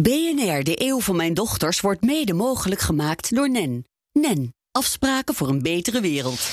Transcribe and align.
BNR, 0.00 0.62
de 0.62 0.82
eeuw 0.82 1.00
van 1.00 1.16
mijn 1.16 1.34
dochters, 1.34 1.80
wordt 1.80 2.02
mede 2.02 2.32
mogelijk 2.32 2.80
gemaakt 2.80 3.34
door 3.34 3.50
NEN. 3.50 3.84
NEN, 4.12 4.54
afspraken 4.72 5.34
voor 5.34 5.48
een 5.48 5.62
betere 5.62 6.00
wereld. 6.00 6.50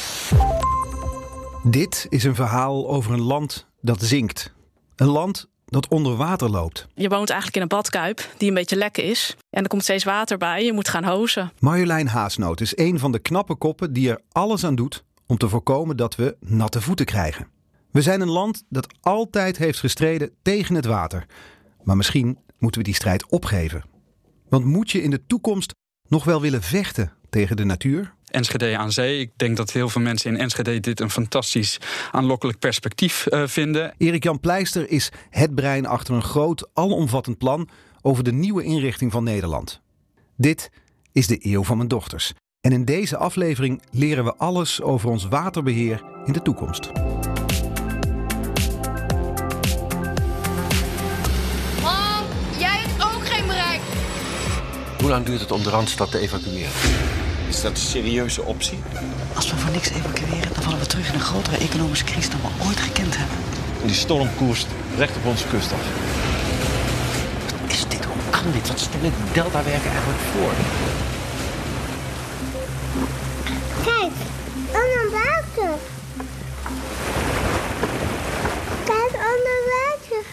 Dit 1.64 2.06
is 2.10 2.24
een 2.24 2.36
verhaal 2.36 2.90
over 2.90 3.14
een 3.14 3.22
land 3.22 3.68
dat 3.80 4.02
zinkt. 4.02 4.54
Een 4.96 5.08
land 5.08 5.50
dat 5.66 5.88
onder 5.88 6.16
water 6.16 6.50
loopt. 6.50 6.88
Je 6.94 7.10
woont 7.10 7.30
eigenlijk 7.30 7.56
in 7.56 7.62
een 7.62 7.68
badkuip 7.68 8.30
die 8.38 8.48
een 8.48 8.54
beetje 8.54 8.76
lek 8.76 8.98
is. 8.98 9.36
En 9.50 9.64
er 9.64 9.70
komt 9.70 9.84
steeds 9.84 10.04
water 10.04 10.38
bij, 10.38 10.66
je 10.66 10.74
moet 10.74 10.90
gaan 10.90 11.04
hozen. 11.04 11.52
Marjolein 11.60 12.08
Haasnoot 12.08 12.62
is 12.62 12.78
een 12.78 13.00
van 13.00 13.12
de 13.12 13.20
knappe 13.20 13.56
koppen 13.56 13.94
die 13.94 14.10
er 14.10 14.22
alles 14.32 14.64
aan 14.64 14.76
doet 14.76 15.04
om 15.28 15.38
te 15.38 15.50
voorkomen 15.50 15.98
dat 15.98 16.16
we 16.16 16.38
natte 16.40 16.82
voeten 16.82 17.06
krijgen. 17.06 17.48
We 17.92 18.02
zijn 18.02 18.22
een 18.22 18.30
land 18.30 18.64
dat 18.70 18.94
altijd 19.00 19.58
heeft 19.58 19.80
gestreden 19.80 20.32
tegen 20.42 20.76
het 20.76 20.86
water. 20.86 21.26
Maar 21.84 21.98
misschien 21.98 22.38
moeten 22.62 22.82
we 22.82 22.88
die 22.88 22.96
strijd 22.96 23.26
opgeven. 23.30 23.84
Want 24.50 24.66
moet 24.66 24.92
je 24.92 25.04
in 25.04 25.10
de 25.10 25.26
toekomst 25.28 25.74
nog 26.08 26.24
wel 26.24 26.42
willen 26.42 26.62
vechten 26.62 27.14
tegen 27.30 27.56
de 27.56 27.64
natuur? 27.64 28.14
Enschede 28.26 28.78
aan 28.78 28.92
zee. 28.92 29.20
Ik 29.20 29.32
denk 29.36 29.58
dat 29.58 29.72
heel 29.72 29.90
veel 29.90 30.02
mensen 30.02 30.34
in 30.34 30.40
Enschede 30.40 30.80
dit 30.80 31.00
een 31.00 31.10
fantastisch 31.10 31.80
aanlokkelijk 32.12 32.60
perspectief 32.60 33.28
uh, 33.30 33.48
vinden. 33.48 33.94
Erik-Jan 33.98 34.40
Pleister 34.40 34.90
is 34.90 35.12
het 35.30 35.56
brein 35.56 35.86
achter 35.86 36.14
een 36.14 36.24
groot, 36.24 36.70
alomvattend 36.74 37.38
plan 37.38 37.70
over 38.02 38.24
de 38.24 38.34
nieuwe 38.34 38.64
inrichting 38.64 39.12
van 39.12 39.24
Nederland. 39.24 39.82
Dit 40.38 40.70
is 41.12 41.28
de 41.28 41.38
eeuw 41.40 41.64
van 41.64 41.78
mijn 41.78 41.90
dochters. 41.90 42.34
En 42.62 42.72
in 42.72 42.86
deze 42.86 43.18
aflevering 43.18 43.82
leren 43.92 44.24
we 44.24 44.36
alles 44.36 44.82
over 44.82 45.10
ons 45.10 45.28
waterbeheer 45.28 46.04
in 46.26 46.34
de 46.34 46.42
toekomst. 46.42 46.92
Lang 55.12 55.26
duurt 55.26 55.40
het 55.40 55.52
om 55.52 55.64
de 55.64 55.70
Randstad 55.70 56.12
te 56.12 56.20
evacueren? 56.20 56.72
Is 57.48 57.62
dat 57.62 57.72
een 57.72 57.78
serieuze 57.78 58.44
optie? 58.44 58.80
Als 59.36 59.52
we 59.52 59.58
voor 59.58 59.72
niks 59.72 59.90
evacueren, 59.90 60.54
dan 60.54 60.64
vallen 60.64 60.80
we 60.80 60.86
terug 60.86 61.08
in 61.08 61.14
een 61.14 61.20
grotere 61.20 61.58
economische 61.58 62.06
crisis 62.06 62.30
dan 62.30 62.40
we 62.42 62.66
ooit 62.66 62.80
gekend 62.80 63.18
hebben. 63.18 63.38
Die 63.86 63.96
storm 63.96 64.30
koerst 64.36 64.68
recht 64.98 65.16
op 65.16 65.26
onze 65.26 65.48
kust 65.48 65.72
af. 65.72 65.80
Wat 67.62 67.72
is 67.72 67.88
dit? 67.88 68.06
Hoe 68.06 68.30
kan 68.30 68.52
dit? 68.52 68.68
Wat 68.68 68.80
stellen 68.80 69.12
de 69.12 69.32
deltawerken 69.34 69.92
eigenlijk 69.92 70.20
voor? 70.20 70.54
Kijk, 73.84 74.14
onder 74.68 75.12
water. 75.12 75.78
Kijk, 78.86 79.14
onder 79.14 79.60
water. 79.74 80.26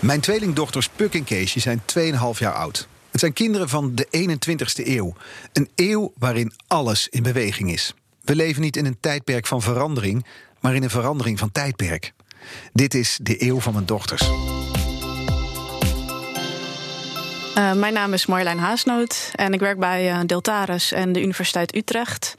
Mijn 0.00 0.20
tweelingdochters 0.20 0.88
Puk 0.88 1.14
en 1.14 1.24
Keesje 1.24 1.60
zijn 1.60 1.82
2,5 1.98 2.38
jaar 2.38 2.54
oud. 2.54 2.88
Zijn 3.24 3.36
kinderen 3.36 3.68
van 3.68 3.94
de 3.94 4.06
21ste 4.06 4.86
eeuw. 4.86 5.14
Een 5.52 5.68
eeuw 5.74 6.12
waarin 6.18 6.52
alles 6.66 7.08
in 7.08 7.22
beweging 7.22 7.72
is. 7.72 7.94
We 8.20 8.34
leven 8.34 8.62
niet 8.62 8.76
in 8.76 8.86
een 8.86 8.96
tijdperk 9.00 9.46
van 9.46 9.62
verandering, 9.62 10.26
maar 10.60 10.74
in 10.74 10.82
een 10.82 10.90
verandering 10.90 11.38
van 11.38 11.52
tijdperk. 11.52 12.12
Dit 12.72 12.94
is 12.94 13.18
de 13.22 13.42
eeuw 13.42 13.60
van 13.60 13.72
mijn 13.72 13.86
dochters. 13.86 14.22
Uh, 17.58 17.72
mijn 17.72 17.92
naam 17.92 18.12
is 18.12 18.26
Marjolein 18.26 18.58
Haasnoot 18.58 19.30
en 19.34 19.52
ik 19.52 19.60
werk 19.60 19.78
bij 19.78 20.12
uh, 20.12 20.20
Deltares 20.26 20.92
en 20.92 21.12
de 21.12 21.22
Universiteit 21.22 21.74
Utrecht. 21.76 22.34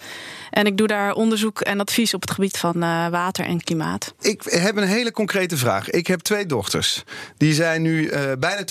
En 0.50 0.66
ik 0.66 0.78
doe 0.78 0.88
daar 0.88 1.14
onderzoek 1.14 1.62
en 1.62 1.80
advies 1.80 2.14
op 2.14 2.22
het 2.22 2.32
gebied 2.32 2.58
van 2.58 2.84
uh, 2.84 3.08
water 3.08 3.46
en 3.46 3.64
klimaat. 3.64 4.14
Ik 4.22 4.42
heb 4.44 4.76
een 4.76 4.88
hele 4.88 5.12
concrete 5.12 5.58
vraag. 5.58 5.90
Ik 5.90 6.08
heb 6.08 6.20
twee 6.20 6.46
dochters. 6.46 7.04
Die 7.38 7.54
zijn 7.54 7.82
nu 7.82 8.10
bijna 8.40 8.64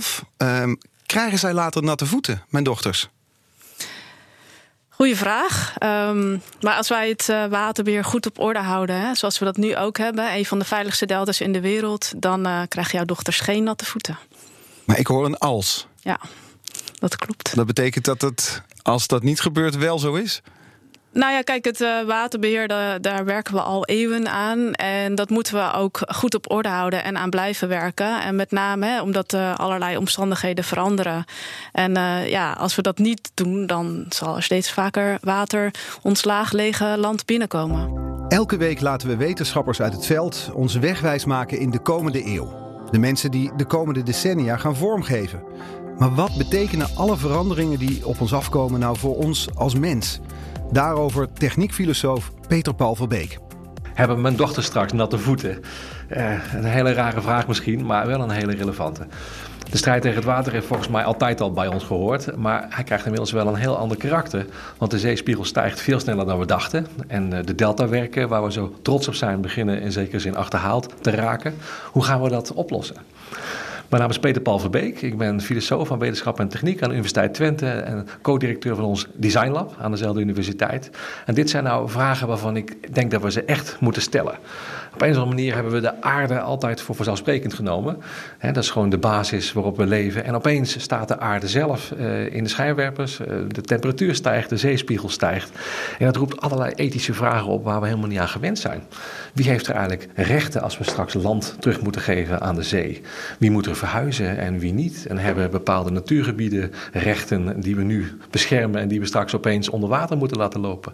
2,5. 0.00 0.24
Uh, 0.38 0.72
krijgen 1.12 1.38
zij 1.38 1.52
later 1.52 1.82
natte 1.82 2.06
voeten, 2.06 2.42
mijn 2.48 2.64
dochters? 2.64 3.08
Goeie 4.88 5.16
vraag. 5.16 5.74
Um, 5.82 6.42
maar 6.60 6.76
als 6.76 6.88
wij 6.88 7.08
het 7.08 7.28
uh, 7.28 7.46
waterbeheer 7.46 8.04
goed 8.04 8.26
op 8.26 8.38
orde 8.38 8.58
houden, 8.58 9.00
hè, 9.00 9.14
zoals 9.14 9.38
we 9.38 9.44
dat 9.44 9.56
nu 9.56 9.76
ook 9.76 9.98
hebben, 9.98 10.32
een 10.32 10.46
van 10.46 10.58
de 10.58 10.64
veiligste 10.64 11.06
deltas 11.06 11.40
in 11.40 11.52
de 11.52 11.60
wereld, 11.60 12.12
dan 12.16 12.46
uh, 12.46 12.62
krijgen 12.68 12.96
jouw 12.96 13.04
dochters 13.04 13.40
geen 13.40 13.62
natte 13.62 13.84
voeten. 13.84 14.18
Maar 14.84 14.98
ik 14.98 15.06
hoor 15.06 15.24
een 15.24 15.38
als. 15.38 15.86
Ja, 16.00 16.20
dat 16.98 17.16
klopt. 17.16 17.54
Dat 17.54 17.66
betekent 17.66 18.04
dat 18.04 18.20
het, 18.20 18.62
als 18.82 19.06
dat 19.06 19.22
niet 19.22 19.40
gebeurt, 19.40 19.76
wel 19.76 19.98
zo 19.98 20.14
is? 20.14 20.42
Nou 21.12 21.32
ja, 21.32 21.42
kijk, 21.42 21.64
het 21.64 21.80
uh, 21.80 22.02
waterbeheer, 22.06 22.68
daar, 23.00 23.24
werken 23.24 23.54
we 23.54 23.60
al 23.60 23.86
eeuwen 23.86 24.28
aan. 24.28 24.72
En 24.72 25.14
dat 25.14 25.30
moeten 25.30 25.54
we 25.54 25.72
ook 25.72 26.00
goed 26.06 26.34
op 26.34 26.50
orde 26.50 26.68
houden 26.68 27.04
en 27.04 27.16
aan 27.16 27.30
blijven 27.30 27.68
werken. 27.68 28.22
En 28.22 28.36
met 28.36 28.50
name 28.50 28.86
hè, 28.86 29.00
omdat 29.02 29.32
uh, 29.32 29.54
allerlei 29.54 29.96
omstandigheden 29.96 30.64
veranderen. 30.64 31.24
En 31.72 31.96
uh, 31.96 32.28
ja, 32.28 32.52
als 32.52 32.74
we 32.74 32.82
dat 32.82 32.98
niet 32.98 33.30
doen, 33.34 33.66
dan 33.66 34.06
zal 34.08 34.36
er 34.36 34.42
steeds 34.42 34.72
vaker 34.72 35.18
water 35.20 35.70
ons 36.02 36.24
laag 36.24 36.52
lege 36.52 36.94
land 36.98 37.26
binnenkomen. 37.26 38.10
Elke 38.28 38.56
week 38.56 38.80
laten 38.80 39.08
we 39.08 39.16
wetenschappers 39.16 39.80
uit 39.80 39.92
het 39.92 40.06
veld 40.06 40.50
ons 40.54 40.74
wegwijs 40.74 41.24
maken 41.24 41.58
in 41.58 41.70
de 41.70 41.80
komende 41.80 42.26
eeuw. 42.26 42.60
De 42.90 42.98
mensen 42.98 43.30
die 43.30 43.50
de 43.56 43.64
komende 43.66 44.02
decennia 44.02 44.56
gaan 44.56 44.76
vormgeven. 44.76 45.42
Maar 45.98 46.14
wat 46.14 46.36
betekenen 46.36 46.88
alle 46.96 47.16
veranderingen 47.16 47.78
die 47.78 48.06
op 48.06 48.20
ons 48.20 48.34
afkomen 48.34 48.80
nou 48.80 48.98
voor 48.98 49.16
ons 49.16 49.48
als 49.54 49.74
mens? 49.74 50.20
Daarover 50.72 51.32
techniekfilosoof 51.32 52.32
Peter 52.48 52.74
Paul 52.74 52.94
Verbeek. 52.94 53.38
Hebben 53.94 54.20
mijn 54.20 54.36
dochter 54.36 54.62
straks 54.62 54.92
natte 54.92 55.18
voeten? 55.18 55.62
Uh, 56.10 56.54
een 56.54 56.64
hele 56.64 56.92
rare 56.92 57.20
vraag 57.20 57.46
misschien, 57.46 57.86
maar 57.86 58.06
wel 58.06 58.20
een 58.20 58.30
hele 58.30 58.54
relevante. 58.54 59.06
De 59.70 59.76
strijd 59.76 60.02
tegen 60.02 60.16
het 60.16 60.26
water 60.26 60.52
heeft 60.52 60.66
volgens 60.66 60.88
mij 60.88 61.04
altijd 61.04 61.40
al 61.40 61.52
bij 61.52 61.66
ons 61.66 61.84
gehoord. 61.84 62.36
Maar 62.36 62.66
hij 62.68 62.84
krijgt 62.84 63.04
inmiddels 63.04 63.32
wel 63.32 63.46
een 63.46 63.54
heel 63.54 63.76
ander 63.76 63.96
karakter. 63.96 64.46
Want 64.78 64.90
de 64.90 64.98
zeespiegel 64.98 65.44
stijgt 65.44 65.80
veel 65.80 66.00
sneller 66.00 66.26
dan 66.26 66.38
we 66.38 66.46
dachten. 66.46 66.86
En 67.06 67.30
de 67.30 67.54
deltawerken, 67.54 68.28
waar 68.28 68.44
we 68.44 68.52
zo 68.52 68.74
trots 68.82 69.08
op 69.08 69.14
zijn, 69.14 69.40
beginnen 69.40 69.80
in 69.80 69.92
zekere 69.92 70.18
zin 70.18 70.36
achterhaald 70.36 70.94
te 71.00 71.10
raken. 71.10 71.54
Hoe 71.92 72.04
gaan 72.04 72.22
we 72.22 72.28
dat 72.28 72.52
oplossen? 72.52 72.96
Mijn 73.92 74.04
naam 74.04 74.12
is 74.12 74.18
Peter 74.18 74.42
Paul 74.42 74.58
Verbeek. 74.58 75.02
Ik 75.02 75.18
ben 75.18 75.40
filosoof 75.40 75.88
van 75.88 75.98
wetenschap 75.98 76.40
en 76.40 76.48
techniek 76.48 76.82
aan 76.82 76.88
de 76.88 76.94
Universiteit 76.94 77.34
Twente 77.34 77.66
en 77.66 78.06
co-directeur 78.22 78.74
van 78.74 78.84
ons 78.84 79.06
Design 79.14 79.50
Lab 79.50 79.76
aan 79.78 79.90
dezelfde 79.90 80.20
universiteit. 80.20 80.90
En 81.26 81.34
dit 81.34 81.50
zijn 81.50 81.64
nou 81.64 81.90
vragen 81.90 82.26
waarvan 82.26 82.56
ik 82.56 82.94
denk 82.94 83.10
dat 83.10 83.22
we 83.22 83.30
ze 83.30 83.44
echt 83.44 83.76
moeten 83.80 84.02
stellen. 84.02 84.34
Op 84.94 85.02
een 85.02 85.10
of 85.10 85.16
andere 85.16 85.36
manier 85.36 85.54
hebben 85.54 85.72
we 85.72 85.80
de 85.80 86.02
aarde 86.02 86.40
altijd 86.40 86.80
voor 86.80 86.94
vanzelfsprekend 86.94 87.54
genomen. 87.54 87.96
dat 88.40 88.56
is 88.56 88.70
gewoon 88.70 88.90
de 88.90 88.98
basis 88.98 89.52
waarop 89.52 89.76
we 89.76 89.86
leven. 89.86 90.24
En 90.24 90.34
opeens 90.34 90.80
staat 90.80 91.08
de 91.08 91.18
aarde 91.18 91.48
zelf 91.48 91.92
uh, 91.98 92.34
in 92.34 92.42
de 92.42 92.50
schijnwerpers. 92.50 93.20
Uh, 93.20 93.26
de 93.48 93.60
temperatuur 93.60 94.14
stijgt, 94.14 94.48
de 94.48 94.56
zeespiegel 94.56 95.08
stijgt. 95.08 95.50
En 95.98 96.06
dat 96.06 96.16
roept 96.16 96.40
allerlei 96.40 96.72
ethische 96.74 97.14
vragen 97.14 97.46
op 97.46 97.64
waar 97.64 97.80
we 97.80 97.86
helemaal 97.86 98.08
niet 98.08 98.18
aan 98.18 98.28
gewend 98.28 98.58
zijn. 98.58 98.82
Wie 99.32 99.48
heeft 99.48 99.66
er 99.66 99.74
eigenlijk 99.74 100.08
rechten 100.14 100.62
als 100.62 100.78
we 100.78 100.84
straks 100.84 101.14
land 101.14 101.56
terug 101.58 101.80
moeten 101.80 102.02
geven 102.02 102.40
aan 102.40 102.54
de 102.54 102.62
zee? 102.62 103.00
Wie 103.38 103.50
moet 103.50 103.66
er 103.66 103.76
verhuizen 103.76 104.38
en 104.38 104.58
wie 104.58 104.72
niet? 104.72 105.06
En 105.06 105.18
hebben 105.18 105.50
bepaalde 105.50 105.90
natuurgebieden 105.90 106.72
rechten 106.92 107.60
die 107.60 107.76
we 107.76 107.82
nu 107.82 108.18
beschermen 108.30 108.80
en 108.80 108.88
die 108.88 109.00
we 109.00 109.06
straks 109.06 109.34
opeens 109.34 109.68
onder 109.68 109.88
water 109.88 110.16
moeten 110.16 110.38
laten 110.38 110.60
lopen? 110.60 110.92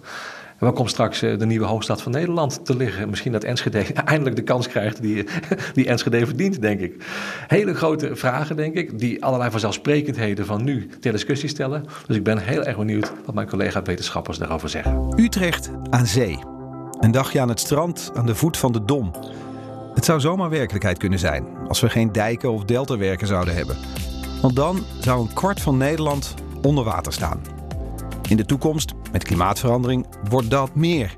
Waar 0.58 0.72
komt 0.72 0.90
straks 0.90 1.20
de 1.20 1.46
nieuwe 1.46 1.66
hoofdstad 1.66 2.02
van 2.02 2.12
Nederland 2.12 2.64
te 2.64 2.76
liggen? 2.76 3.08
Misschien 3.08 3.32
dat 3.32 3.44
Enschede 3.44 3.82
eindelijk 4.04 4.36
de 4.36 4.42
kans 4.42 4.68
krijgt 4.68 5.02
die, 5.02 5.24
die 5.74 5.86
Enschede 5.86 6.26
verdient, 6.26 6.60
denk 6.60 6.80
ik. 6.80 7.04
Hele 7.46 7.74
grote 7.74 8.16
vragen, 8.16 8.56
denk 8.56 8.74
ik, 8.74 8.98
die 8.98 9.24
allerlei 9.24 9.50
vanzelfsprekendheden 9.50 10.46
van 10.46 10.64
nu 10.64 10.88
ter 11.00 11.12
discussie 11.12 11.48
stellen. 11.48 11.84
Dus 12.06 12.16
ik 12.16 12.24
ben 12.24 12.38
heel 12.38 12.64
erg 12.64 12.76
benieuwd 12.76 13.12
wat 13.24 13.34
mijn 13.34 13.48
collega-wetenschappers 13.48 14.38
daarover 14.38 14.68
zeggen. 14.68 15.12
Utrecht 15.16 15.70
aan 15.90 16.06
zee. 16.06 16.38
Een 17.00 17.10
dagje 17.10 17.40
aan 17.40 17.48
het 17.48 17.60
strand 17.60 18.10
aan 18.14 18.26
de 18.26 18.34
voet 18.34 18.56
van 18.56 18.72
de 18.72 18.84
Dom. 18.84 19.10
Het 19.94 20.04
zou 20.04 20.20
zomaar 20.20 20.50
werkelijkheid 20.50 20.98
kunnen 20.98 21.18
zijn 21.18 21.46
als 21.68 21.80
we 21.80 21.88
geen 21.88 22.12
dijken 22.12 22.52
of 22.52 22.64
deltawerken 22.64 23.26
zouden 23.26 23.54
hebben. 23.54 23.76
Want 24.42 24.56
dan 24.56 24.84
zou 25.00 25.20
een 25.20 25.32
kwart 25.32 25.60
van 25.60 25.76
Nederland 25.76 26.34
onder 26.62 26.84
water 26.84 27.12
staan. 27.12 27.57
In 28.28 28.36
de 28.36 28.44
toekomst, 28.46 28.92
met 29.12 29.24
klimaatverandering, 29.24 30.06
wordt 30.28 30.50
dat 30.50 30.74
meer. 30.74 31.14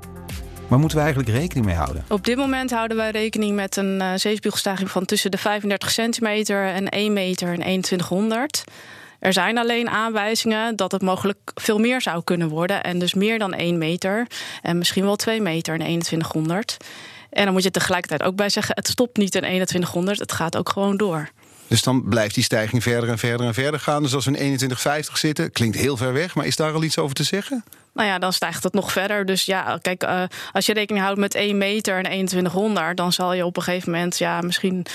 Maar 0.67 0.79
moeten 0.79 0.97
we 0.97 1.03
eigenlijk 1.03 1.37
rekening 1.37 1.65
mee 1.65 1.75
houden? 1.75 2.03
Op 2.09 2.25
dit 2.25 2.37
moment 2.37 2.71
houden 2.71 2.97
wij 2.97 3.11
rekening 3.11 3.55
met 3.55 3.75
een 3.75 3.95
uh, 4.01 4.11
zeespiegelstijging 4.15 4.91
van 4.91 5.05
tussen 5.05 5.31
de 5.31 5.37
35 5.37 5.91
centimeter 5.91 6.65
en 6.65 6.89
1 6.89 7.13
meter 7.13 7.49
en 7.49 7.81
2100. 7.81 8.63
Er 9.19 9.33
zijn 9.33 9.57
alleen 9.57 9.89
aanwijzingen 9.89 10.75
dat 10.75 10.91
het 10.91 11.01
mogelijk 11.01 11.51
veel 11.55 11.79
meer 11.79 12.01
zou 12.01 12.23
kunnen 12.23 12.49
worden. 12.49 12.83
En 12.83 12.99
dus 12.99 13.13
meer 13.13 13.39
dan 13.39 13.53
1 13.53 13.77
meter. 13.77 14.27
En 14.61 14.77
misschien 14.77 15.03
wel 15.03 15.15
2 15.15 15.41
meter 15.41 15.73
en 15.73 15.79
2100. 15.79 16.77
En 17.29 17.43
dan 17.43 17.53
moet 17.53 17.63
je 17.63 17.71
tegelijkertijd 17.71 18.23
ook 18.23 18.35
bij 18.35 18.49
zeggen: 18.49 18.75
het 18.75 18.87
stopt 18.87 19.17
niet 19.17 19.35
in 19.35 19.41
2100, 19.41 20.19
het 20.19 20.31
gaat 20.31 20.57
ook 20.57 20.69
gewoon 20.69 20.97
door. 20.97 21.29
Dus 21.71 21.83
dan 21.83 22.03
blijft 22.03 22.35
die 22.35 22.43
stijging 22.43 22.83
verder 22.83 23.09
en 23.09 23.17
verder 23.17 23.47
en 23.47 23.53
verder 23.53 23.79
gaan. 23.79 24.03
Dus 24.03 24.13
als 24.13 24.25
we 24.25 24.31
in 24.31 24.37
2150 24.37 25.17
zitten, 25.17 25.51
klinkt 25.51 25.77
heel 25.77 25.97
ver 25.97 26.13
weg, 26.13 26.35
maar 26.35 26.45
is 26.45 26.55
daar 26.55 26.73
al 26.73 26.83
iets 26.83 26.97
over 26.97 27.15
te 27.15 27.23
zeggen? 27.23 27.63
Nou 27.93 28.07
ja, 28.07 28.19
dan 28.19 28.33
stijgt 28.33 28.63
het 28.63 28.73
nog 28.73 28.91
verder. 28.91 29.25
Dus 29.25 29.45
ja, 29.45 29.77
kijk, 29.81 30.03
uh, 30.03 30.23
als 30.51 30.65
je 30.65 30.73
rekening 30.73 31.03
houdt 31.03 31.19
met 31.19 31.35
1 31.35 31.57
meter 31.57 31.95
en 31.95 32.03
2100, 32.03 32.97
dan 32.97 33.13
zal 33.13 33.33
je 33.33 33.45
op 33.45 33.57
een 33.57 33.63
gegeven 33.63 33.91
moment, 33.91 34.17
ja, 34.17 34.41
misschien 34.41 34.85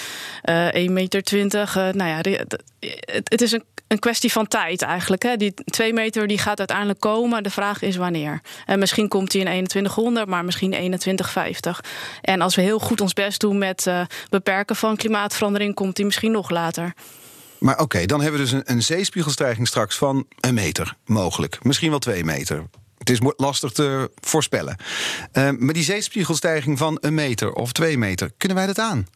uh, 0.44 0.66
1 0.66 0.92
meter 0.92 1.22
20. 1.22 1.76
Uh, 1.76 1.82
nou 1.82 2.10
ja, 2.10 2.16
het, 2.16 3.28
het, 3.28 3.42
is 3.42 3.52
een, 3.52 3.64
een 3.88 3.98
kwestie 3.98 4.32
van 4.32 4.48
tijd 4.48 4.82
eigenlijk. 4.82 5.22
Hè. 5.22 5.36
Die 5.36 5.54
2 5.64 5.92
meter 5.92 6.26
die 6.26 6.38
gaat 6.38 6.58
uiteindelijk 6.58 7.00
komen. 7.00 7.42
De 7.42 7.50
vraag 7.50 7.82
is 7.82 7.96
wanneer. 7.96 8.40
En 8.66 8.78
misschien 8.78 9.08
komt 9.08 9.30
die 9.30 9.40
in 9.40 9.66
2100, 9.66 10.26
maar 10.26 10.44
misschien 10.44 10.70
2150. 10.70 11.80
En 12.22 12.40
als 12.40 12.54
we 12.54 12.62
heel 12.62 12.78
goed 12.78 13.00
ons 13.00 13.12
best 13.12 13.40
doen 13.40 13.58
met 13.58 13.90
beperken 14.28 14.76
van 14.76 14.96
klimaatverandering, 14.96 15.74
komt 15.74 15.96
die 15.96 16.04
misschien 16.04 16.32
nog 16.32 16.50
later. 16.50 16.94
Maar 17.58 17.78
oké, 17.78 18.06
dan 18.06 18.20
hebben 18.20 18.40
we 18.40 18.46
dus 18.46 18.54
een, 18.54 18.62
een 18.64 18.82
zeespiegelstijging 18.82 19.68
straks 19.68 19.96
van 19.96 20.26
een 20.40 20.54
meter, 20.54 20.96
mogelijk. 21.04 21.64
Misschien 21.64 21.90
wel 21.90 21.98
twee 21.98 22.24
meter. 22.24 22.64
Het 23.06 23.20
is 23.22 23.32
lastig 23.36 23.72
te 23.72 24.10
voorspellen. 24.20 24.76
Uh, 25.32 25.50
maar 25.58 25.74
die 25.74 25.82
zeespiegelstijging 25.82 26.78
van 26.78 26.98
een 27.00 27.14
meter 27.14 27.52
of 27.52 27.72
twee 27.72 27.98
meter, 27.98 28.30
kunnen 28.36 28.56
wij 28.56 28.66
dat 28.66 28.78
aan? 28.78 29.06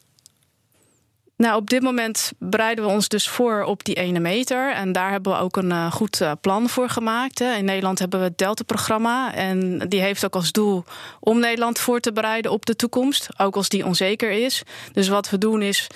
Nou, 1.41 1.57
op 1.57 1.71
dit 1.71 1.83
moment 1.83 2.33
bereiden 2.39 2.85
we 2.85 2.91
ons 2.91 3.09
dus 3.09 3.29
voor 3.29 3.63
op 3.63 3.85
die 3.85 3.95
ene 3.95 4.19
meter. 4.19 4.73
En 4.73 4.93
daar 4.93 5.11
hebben 5.11 5.33
we 5.33 5.39
ook 5.39 5.57
een 5.57 5.71
uh, 5.71 5.93
goed 5.93 6.21
uh, 6.21 6.33
plan 6.41 6.69
voor 6.69 6.89
gemaakt. 6.89 7.39
Hè. 7.39 7.55
In 7.55 7.65
Nederland 7.65 7.99
hebben 7.99 8.19
we 8.19 8.25
het 8.25 8.39
Delta-programma. 8.39 9.35
En 9.35 9.79
die 9.89 10.01
heeft 10.01 10.25
ook 10.25 10.35
als 10.35 10.53
doel 10.53 10.85
om 11.21 11.39
Nederland 11.39 11.79
voor 11.79 12.01
te 12.01 12.13
bereiden 12.13 12.51
op 12.51 12.67
de 12.67 12.77
toekomst. 12.77 13.29
Ook 13.37 13.57
als 13.57 13.69
die 13.69 13.87
onzeker 13.87 14.31
is. 14.31 14.63
Dus 14.93 15.09
wat 15.09 15.31
we 15.31 15.39
doen 15.39 15.63
is 15.63 15.87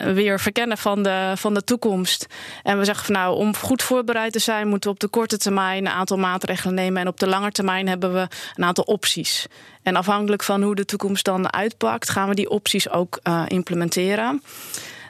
uh, 0.00 0.12
weer 0.12 0.40
verkennen 0.40 0.78
van 0.78 1.02
de, 1.02 1.32
van 1.36 1.54
de 1.54 1.64
toekomst. 1.64 2.26
En 2.62 2.78
we 2.78 2.84
zeggen 2.84 3.04
van 3.04 3.14
nou, 3.14 3.36
om 3.36 3.56
goed 3.56 3.82
voorbereid 3.82 4.32
te 4.32 4.38
zijn, 4.38 4.68
moeten 4.68 4.90
we 4.90 4.94
op 4.94 5.00
de 5.00 5.08
korte 5.08 5.38
termijn 5.38 5.86
een 5.86 5.92
aantal 5.92 6.16
maatregelen 6.16 6.74
nemen. 6.74 7.00
En 7.00 7.08
op 7.08 7.20
de 7.20 7.28
lange 7.28 7.50
termijn 7.50 7.88
hebben 7.88 8.12
we 8.12 8.28
een 8.54 8.64
aantal 8.64 8.84
opties. 8.84 9.46
En 9.88 9.96
afhankelijk 9.96 10.42
van 10.42 10.62
hoe 10.62 10.74
de 10.74 10.84
toekomst 10.84 11.24
dan 11.24 11.52
uitpakt, 11.52 12.10
gaan 12.10 12.28
we 12.28 12.34
die 12.34 12.50
opties 12.50 12.90
ook 12.90 13.20
uh, 13.22 13.44
implementeren. 13.46 14.42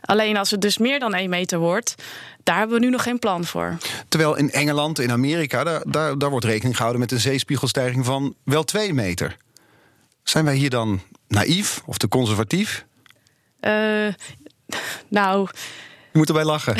Alleen 0.00 0.36
als 0.36 0.50
het 0.50 0.60
dus 0.60 0.78
meer 0.78 0.98
dan 0.98 1.14
één 1.14 1.30
meter 1.30 1.58
wordt, 1.58 1.94
daar 2.42 2.58
hebben 2.58 2.78
we 2.78 2.84
nu 2.84 2.90
nog 2.90 3.02
geen 3.02 3.18
plan 3.18 3.44
voor. 3.44 3.76
Terwijl 4.08 4.36
in 4.36 4.50
Engeland, 4.50 4.98
in 4.98 5.10
Amerika, 5.10 5.64
daar, 5.64 5.82
daar, 5.86 6.18
daar 6.18 6.30
wordt 6.30 6.44
rekening 6.44 6.74
gehouden 6.74 7.00
met 7.00 7.12
een 7.12 7.20
zeespiegelstijging 7.20 8.04
van 8.04 8.34
wel 8.44 8.64
twee 8.64 8.94
meter. 8.94 9.36
Zijn 10.22 10.44
wij 10.44 10.54
hier 10.54 10.70
dan 10.70 11.00
naïef 11.28 11.82
of 11.86 11.98
te 11.98 12.08
conservatief? 12.08 12.84
Uh, 13.60 14.06
nou. 15.08 15.48
Je 16.12 16.18
moet 16.18 16.28
erbij 16.28 16.44
lachen. 16.44 16.76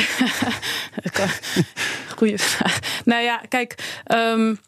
Goeie 2.17 2.37
vraag. 2.37 2.79
Nou 3.05 3.23
ja, 3.23 3.41
kijk. 3.49 4.01
Um, 4.07 4.59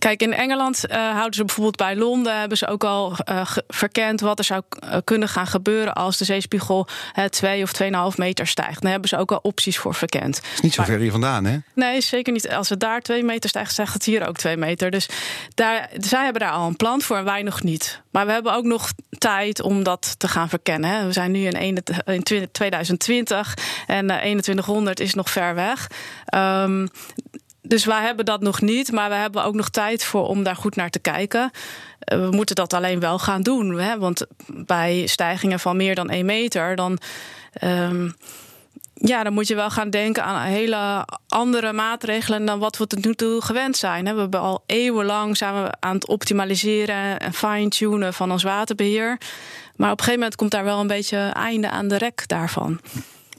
Kijk, 0.00 0.22
in 0.22 0.32
Engeland 0.32 0.84
uh, 0.90 0.96
houden 0.96 1.34
ze 1.34 1.44
bijvoorbeeld 1.44 1.76
bij 1.76 1.96
Londen 1.96 2.38
hebben 2.38 2.58
ze 2.58 2.66
ook 2.66 2.84
al 2.84 3.16
uh, 3.30 3.50
verkend 3.68 4.20
wat 4.20 4.38
er 4.38 4.44
zou 4.44 4.62
uh, 4.84 4.96
kunnen 5.04 5.28
gaan 5.28 5.46
gebeuren 5.46 5.94
als 5.94 6.16
de 6.16 6.24
zeespiegel 6.24 6.86
uh, 7.18 7.24
2 7.24 7.62
of 7.62 7.72
2,5 8.12 8.16
meter 8.16 8.46
stijgt. 8.46 8.82
Daar 8.82 8.90
hebben 8.90 9.08
ze 9.08 9.16
ook 9.16 9.32
al 9.32 9.38
opties 9.42 9.78
voor 9.78 9.94
verkend. 9.94 10.36
Het 10.36 10.46
is 10.54 10.60
niet 10.60 10.74
zo 10.74 10.82
ver 10.82 10.98
hier 10.98 11.10
vandaan, 11.10 11.44
hè? 11.44 11.58
Nee, 11.74 12.00
zeker 12.00 12.32
niet. 12.32 12.48
Als 12.48 12.68
het 12.68 12.80
daar 12.80 13.00
2 13.00 13.24
meter 13.24 13.48
stijgt, 13.48 13.72
stijgt 13.72 13.92
het 13.92 14.04
hier 14.04 14.28
ook 14.28 14.36
2 14.36 14.56
meter. 14.56 14.90
Dus 14.90 15.08
daar, 15.54 15.90
zij 15.98 16.24
hebben 16.24 16.42
daar 16.42 16.52
al 16.52 16.66
een 16.66 16.76
plan 16.76 17.00
voor 17.00 17.16
en 17.16 17.24
wij 17.24 17.42
nog 17.42 17.62
niet. 17.62 18.02
Maar 18.10 18.26
we 18.26 18.32
hebben 18.32 18.54
ook 18.54 18.64
nog 18.64 18.92
tijd 19.18 19.62
om 19.62 19.82
dat 19.82 20.14
te 20.18 20.28
gaan 20.28 20.48
verkennen. 20.48 20.90
Hè. 20.90 21.06
We 21.06 21.12
zijn 21.12 21.30
nu 21.30 21.46
in, 21.46 21.82
in 22.04 22.24
2020 22.52 23.54
en 23.86 24.06
2100 24.06 25.00
is 25.00 25.14
nog 25.14 25.30
ver 25.30 25.54
weg. 25.54 25.86
Um, 26.34 26.88
dus 27.70 27.84
wij 27.84 28.02
hebben 28.02 28.24
dat 28.24 28.40
nog 28.40 28.60
niet, 28.60 28.92
maar 28.92 29.08
we 29.08 29.14
hebben 29.14 29.44
ook 29.44 29.54
nog 29.54 29.68
tijd 29.68 30.04
voor 30.04 30.26
om 30.26 30.42
daar 30.42 30.56
goed 30.56 30.76
naar 30.76 30.90
te 30.90 30.98
kijken. 30.98 31.50
We 31.98 32.28
moeten 32.30 32.54
dat 32.54 32.72
alleen 32.72 33.00
wel 33.00 33.18
gaan 33.18 33.42
doen. 33.42 33.78
Hè? 33.78 33.98
Want 33.98 34.26
bij 34.46 35.06
stijgingen 35.06 35.60
van 35.60 35.76
meer 35.76 35.94
dan 35.94 36.10
1 36.10 36.26
meter, 36.26 36.76
dan. 36.76 36.98
Um, 37.64 38.14
ja, 38.94 39.22
dan 39.22 39.32
moet 39.32 39.48
je 39.48 39.54
wel 39.54 39.70
gaan 39.70 39.90
denken 39.90 40.24
aan 40.24 40.46
hele 40.46 41.06
andere 41.28 41.72
maatregelen 41.72 42.44
dan 42.44 42.58
wat 42.58 42.76
we 42.76 42.86
tot 42.86 43.04
nu 43.04 43.14
toe 43.14 43.42
gewend 43.42 43.76
zijn. 43.76 44.04
We 44.04 44.20
hebben 44.20 44.40
al 44.40 44.62
eeuwenlang 44.66 45.36
zijn 45.36 45.62
we 45.62 45.70
aan 45.80 45.94
het 45.94 46.06
optimaliseren 46.06 47.18
en 47.18 47.32
fine-tunen 47.32 48.14
van 48.14 48.32
ons 48.32 48.42
waterbeheer. 48.42 49.18
Maar 49.76 49.90
op 49.90 49.98
een 49.98 50.04
gegeven 50.04 50.18
moment 50.20 50.36
komt 50.36 50.50
daar 50.50 50.64
wel 50.64 50.80
een 50.80 50.86
beetje 50.86 51.18
einde 51.18 51.70
aan 51.70 51.88
de 51.88 51.96
rek 51.96 52.22
daarvan. 52.26 52.80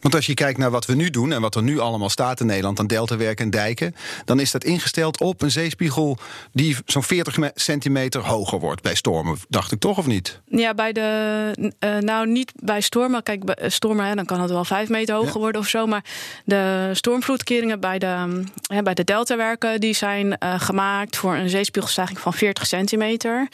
Want 0.02 0.16
als 0.16 0.26
je 0.26 0.34
kijkt 0.34 0.58
naar 0.58 0.72
wat 0.72 0.86
we 0.86 0.96
nu 0.96 1.10
doen 1.10 1.32
en 1.32 1.42
wat 1.42 1.56
er 1.56 1.64
nu 1.64 1.80
allemaal 1.80 2.10
staat 2.10 2.40
in 2.40 2.46
Nederland 2.46 2.80
aan 2.80 2.88
deltawerken 2.88 3.46
en 3.46 3.52
dijken, 3.52 3.96
dan 4.26 4.40
is 4.40 4.52
dat 4.52 4.64
ingesteld 4.64 5.20
op 5.20 5.42
een 5.42 5.52
zeespiegel 5.52 6.18
die 6.52 6.78
zo'n 6.86 7.04
40 7.04 7.52
centimeter 7.56 8.22
hoger 8.22 8.60
wordt 8.60 8.82
bij 8.82 8.96
stormen, 8.96 9.38
dacht 9.50 9.72
ik 9.72 9.80
toch 9.80 9.98
of 9.98 10.08
niet? 10.08 10.42
Ja, 10.46 10.74
bij 10.74 10.92
de. 10.92 11.72
Uh, 11.80 11.98
nou, 11.98 12.28
niet 12.28 12.52
bij 12.56 12.82
stormen. 12.82 13.24
Kijk, 13.24 13.46
bij 13.46 13.70
stormen, 13.70 14.06
hè, 14.06 14.16
dan 14.16 14.26
kan 14.26 14.42
het 14.42 14.52
wel 14.52 14.66
5 14.66 14.90
meter 14.90 15.16
hoger 15.16 15.34
ja. 15.34 15.40
worden 15.40 15.62
of 15.62 15.68
zo. 15.68 15.86
Maar 15.86 16.04
de 16.46 16.90
stormvloedkeringen 16.94 17.80
bij 17.80 18.00
de, 18.00 18.44
hè, 18.62 18.82
bij 18.82 18.94
de 18.94 19.04
deltawerken, 19.04 19.80
die 19.80 19.94
zijn 19.94 20.38
uh, 20.44 20.60
gemaakt 20.60 21.18
voor 21.18 21.36
een 21.36 21.50
zeespiegelstijging 21.50 22.20
van 22.20 22.34
40 22.34 22.66
centimeter. 22.66 23.48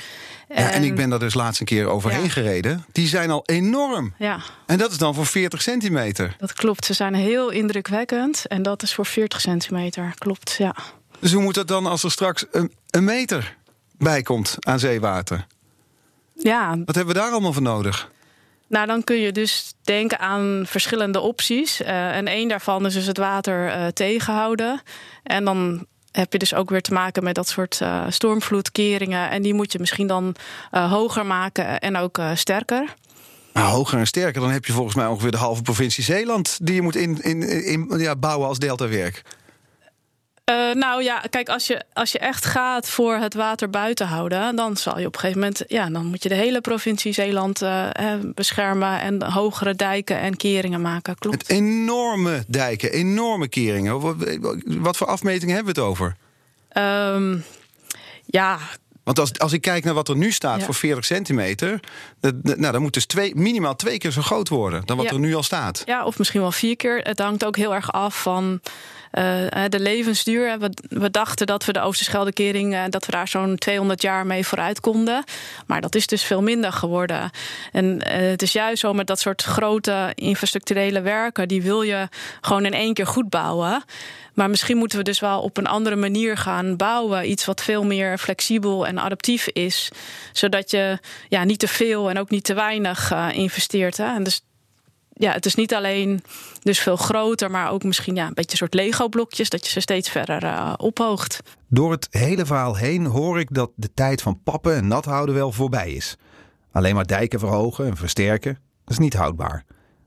Ja, 0.50 0.72
en, 0.72 0.84
ik 0.84 0.96
ben 0.96 1.10
daar 1.10 1.20
dus 1.20 1.34
laatst 1.34 1.60
een 1.60 1.66
keer 1.66 1.88
overheen 1.88 2.24
ja. 2.24 2.30
gereden. 2.30 2.86
Die 2.92 3.08
zijn 3.08 3.32
al 3.32 3.44
enorm. 3.46 4.14
Ja. 4.18 4.40
En 4.66 4.78
dat 4.78 4.92
is 4.92 4.98
dan 4.98 5.14
voor 5.14 5.26
40 5.26 5.62
centimeter. 5.62 6.36
Dat 6.40 6.54
klopt. 6.54 6.86
Ze 6.86 6.94
zijn 6.94 7.14
heel 7.14 7.50
indrukwekkend. 7.50 8.46
En 8.48 8.64
dat 8.64 8.84
is 8.84 8.94
voor 8.94 9.06
40 9.06 9.42
centimeter. 9.42 10.14
Klopt, 10.18 10.56
ja. 10.58 10.76
Dus 11.20 11.34
hoe 11.34 11.42
moet 11.42 11.54
dat 11.54 11.68
dan 11.68 11.86
als 11.86 12.04
er 12.04 12.12
straks 12.12 12.46
een, 12.52 12.72
een 12.90 13.04
meter 13.04 13.58
bij 13.98 14.22
komt 14.22 14.58
aan 14.60 14.80
zeewater? 14.80 15.48
Ja. 16.34 16.78
Wat 16.86 16.96
hebben 16.96 17.14
we 17.14 17.20
daar 17.20 17.32
allemaal 17.32 17.54
voor 17.54 17.62
nodig? 17.62 18.12
Nou, 18.68 18.88
dan 18.88 19.04
kun 19.04 19.16
je 19.16 19.32
dus 19.32 19.74
denken 19.84 20.20
aan 20.20 20.64
verschillende 20.66 21.20
opties. 21.20 21.82
Uh, 21.82 22.16
en 22.16 22.28
één 22.28 22.48
daarvan 22.48 22.86
is 22.86 22.94
dus 22.94 23.06
het 23.06 23.18
water 23.18 23.68
uh, 23.68 23.88
tegenhouden. 23.88 24.82
En 25.24 25.46
dan 25.46 25.86
heb 26.12 26.32
je 26.32 26.40
dus 26.40 26.54
ook 26.54 26.70
weer 26.70 26.82
te 26.82 26.94
maken 26.94 27.24
met 27.24 27.36
dat 27.36 27.48
soort 27.48 27.80
uh, 27.84 28.06
stormvloedkeringen. 28.10 29.30
En 29.30 29.42
die 29.42 29.54
moet 29.54 29.72
je 29.72 29.80
misschien 29.80 30.08
dan 30.08 30.36
uh, 30.72 30.92
hoger 30.92 31.26
maken 31.26 31.80
en 31.80 31.98
ook 31.98 32.18
uh, 32.18 32.32
sterker. 32.34 32.96
Nou, 33.54 33.70
hoger 33.70 34.00
en 34.00 34.08
sterker, 34.08 34.42
dan 34.42 34.52
heb 34.52 34.66
je 34.66 34.74
volgens 34.74 34.96
mij 34.96 35.06
ongeveer 35.06 35.32
de 35.32 35.38
halve 35.38 35.62
provincie 35.62 36.04
Zeeland 36.04 36.58
die 36.62 36.76
je 36.76 36.82
moet 36.82 36.96
in, 36.96 37.22
in, 37.22 37.42
in, 37.66 37.94
ja, 37.98 38.16
bouwen 38.16 38.48
als 38.48 38.60
deltawerk. 38.60 39.24
Uh, 40.50 40.74
nou 40.74 41.04
ja, 41.04 41.24
kijk, 41.30 41.50
als 41.50 41.68
je, 41.68 41.82
als 41.94 42.12
je 42.12 42.20
echt 42.20 42.46
gaat 42.46 42.90
voor 42.90 43.16
het 43.16 43.34
water 43.34 43.70
buiten 43.70 44.08
houden, 44.08 44.56
dan 44.56 44.78
zal 44.78 45.00
je 45.00 45.06
op 45.06 45.14
een 45.14 45.20
gegeven 45.20 45.42
moment, 45.42 45.64
ja, 45.68 45.90
dan 45.90 46.06
moet 46.06 46.24
je 46.24 46.30
de 46.30 46.36
hele 46.36 46.62
provincie 46.62 47.14
Zeeland 47.14 47.62
uh, 47.62 47.90
beschermen 48.34 49.00
en 49.00 49.24
hogere 49.24 49.76
dijken 49.76 50.20
en 50.20 50.38
keringen 50.38 50.82
maken. 50.82 51.18
Klopt. 51.18 51.38
Het 51.38 51.50
enorme 51.50 52.44
dijken, 52.48 52.92
enorme 52.92 53.48
keringen. 53.48 54.00
Wat, 54.00 54.16
wat 54.66 54.98
voor 54.98 55.08
afmetingen 55.08 55.56
hebben 55.56 55.74
we 55.74 55.82
het 55.82 55.90
over? 55.90 56.16
Um, 57.14 57.44
ja, 58.26 58.58
want 59.08 59.20
als, 59.20 59.40
als 59.40 59.54
ik 59.54 59.62
kijk 59.62 59.84
naar 59.84 59.94
wat 59.94 60.10
er 60.10 60.16
nu 60.16 60.32
staat 60.32 60.60
ja. 60.60 60.66
voor 60.66 60.74
40 60.74 61.06
centimeter, 61.06 61.80
dat, 62.20 62.34
nou, 62.44 62.72
dan 62.72 62.82
moet 62.82 62.94
dus 62.94 63.06
twee, 63.06 63.36
minimaal 63.36 63.76
twee 63.76 63.98
keer 63.98 64.12
zo 64.12 64.22
groot 64.22 64.50
worden 64.50 64.86
dan 64.86 64.98
wat 64.98 65.06
ja. 65.06 65.12
er 65.12 65.20
nu 65.20 65.36
al 65.36 65.44
staat. 65.44 65.82
Ja, 65.86 66.06
of 66.06 66.18
misschien 66.18 66.42
wel 66.42 66.52
vier 66.52 66.76
keer. 66.76 67.00
Het 67.04 67.20
hangt 67.20 67.46
ook 67.46 67.56
heel 67.56 67.74
erg 67.74 67.92
af 67.92 68.22
van 68.22 68.62
de 69.70 69.80
levensduur. 69.80 70.60
We, 70.60 70.70
we, 70.90 71.12
dachten 71.12 71.48
dat 71.48 71.66
we 71.66 71.74
de 71.74 71.80
Oosterscheldekering, 71.80 72.74
uh, 72.74 72.84
dat 72.90 73.06
we 73.06 73.12
daar 73.12 73.28
zo'n 73.28 73.58
200 73.58 74.02
jaar 74.02 74.26
mee 74.26 74.46
vooruit 74.46 74.80
konden. 74.80 75.24
Maar 75.66 75.82
dat 75.82 75.96
is 75.96 76.08
dus 76.08 76.24
veel 76.24 76.42
minder 76.42 76.72
geworden. 76.72 77.30
En 77.72 78.08
het 78.08 78.42
is 78.42 78.52
juist 78.52 78.80
zo 78.80 78.94
met 78.94 79.08
dat 79.08 79.20
soort 79.20 79.44
grote 79.44 80.12
infrastructurele 80.16 81.02
werken, 81.02 81.48
die 81.48 81.62
wil 81.62 81.82
je 81.82 82.08
gewoon 82.42 82.66
in 82.66 82.74
één 82.74 82.94
keer 82.94 83.08
goed 83.08 83.30
bouwen. 83.30 83.84
Maar 84.34 84.50
misschien 84.50 84.78
moeten 84.78 84.98
we 84.98 85.04
dus 85.04 85.20
wel 85.20 85.42
op 85.42 85.58
een 85.58 85.68
andere 85.68 85.96
manier 85.96 86.38
gaan 86.38 86.76
bouwen. 86.76 87.30
Iets 87.30 87.46
wat 87.46 87.64
veel 87.64 87.84
meer 87.84 88.18
flexibel 88.18 88.88
en 88.88 89.00
adaptief 89.00 89.48
is. 89.48 89.90
Zodat 90.32 90.72
je 90.72 91.00
ja, 91.30 91.44
niet 91.44 91.60
te 91.60 91.68
veel 91.68 92.10
en 92.10 92.20
ook 92.20 92.30
niet 92.30 92.44
te 92.44 92.54
weinig 92.54 93.14
investeert. 93.34 93.98
Hè? 93.98 94.16
En 94.16 94.24
dus 94.24 94.42
ja, 95.18 95.32
het 95.32 95.46
is 95.46 95.56
niet 95.56 95.74
alleen 95.74 96.24
dus 96.62 96.80
veel 96.80 96.96
groter, 96.96 97.52
maar 97.52 97.72
ook 97.72 97.84
misschien 97.84 98.16
ja, 98.16 98.28
een 98.28 98.34
beetje 98.34 98.52
een 98.52 98.58
soort 98.58 98.74
Lego-blokjes, 98.74 99.50
dat 99.50 99.66
je 99.66 99.72
ze 99.72 99.80
steeds 99.80 100.10
verder 100.10 100.44
uh, 100.44 100.74
ophoogt. 100.78 101.40
Door 101.68 101.92
het 101.92 102.08
hele 102.10 102.46
verhaal 102.46 102.76
heen 102.76 103.06
hoor 103.06 103.40
ik 103.40 103.54
dat 103.54 103.72
de 103.76 103.94
tijd 103.94 104.22
van 104.22 104.42
pappen 104.44 104.76
en 104.76 104.88
nat 104.88 105.06
houden 105.06 105.36
wel 105.36 105.52
voorbij 105.52 105.92
is. 105.92 106.16
Alleen 106.72 106.96
maar 106.96 107.08
dijken 107.08 107.40
verhogen 107.40 107.86
en 107.86 107.98
versterken, 107.98 108.54
dat 108.84 108.94
is 108.94 108.98
niet 108.98 109.14
houdbaar. 109.14 109.64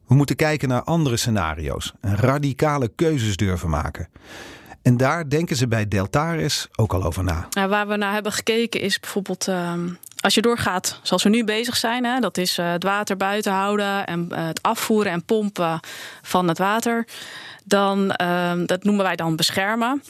We 0.06 0.14
moeten 0.14 0.36
kijken 0.36 0.68
naar 0.68 0.82
andere 0.82 1.16
scenario's 1.16 1.92
en 2.00 2.16
radicale 2.16 2.88
keuzes 2.88 3.36
durven 3.36 3.70
maken. 3.70 4.08
En 4.82 4.96
daar 4.96 5.28
denken 5.28 5.56
ze 5.56 5.68
bij 5.68 5.88
Deltaris 5.88 6.68
ook 6.76 6.92
al 6.92 7.04
over 7.04 7.24
na. 7.24 7.46
Ja, 7.50 7.68
waar 7.68 7.88
we 7.88 7.96
naar 7.96 8.12
hebben 8.12 8.32
gekeken 8.32 8.80
is 8.80 9.00
bijvoorbeeld 9.00 9.48
uh, 9.48 9.72
als 10.20 10.34
je 10.34 10.40
doorgaat 10.40 11.00
zoals 11.02 11.22
we 11.22 11.28
nu 11.28 11.44
bezig 11.44 11.76
zijn. 11.76 12.04
Hè, 12.04 12.20
dat 12.20 12.38
is 12.38 12.58
uh, 12.58 12.70
het 12.72 12.82
water 12.82 13.16
buiten 13.16 13.52
houden 13.52 14.06
en 14.06 14.28
uh, 14.30 14.46
het 14.46 14.62
afvoeren 14.62 15.12
en 15.12 15.24
pompen 15.24 15.80
van 16.22 16.48
het 16.48 16.58
water. 16.58 17.06
Dan, 17.64 18.14
uh, 18.22 18.52
dat 18.66 18.84
noemen 18.84 19.04
wij 19.04 19.16
dan 19.16 19.36
beschermen. 19.36 20.02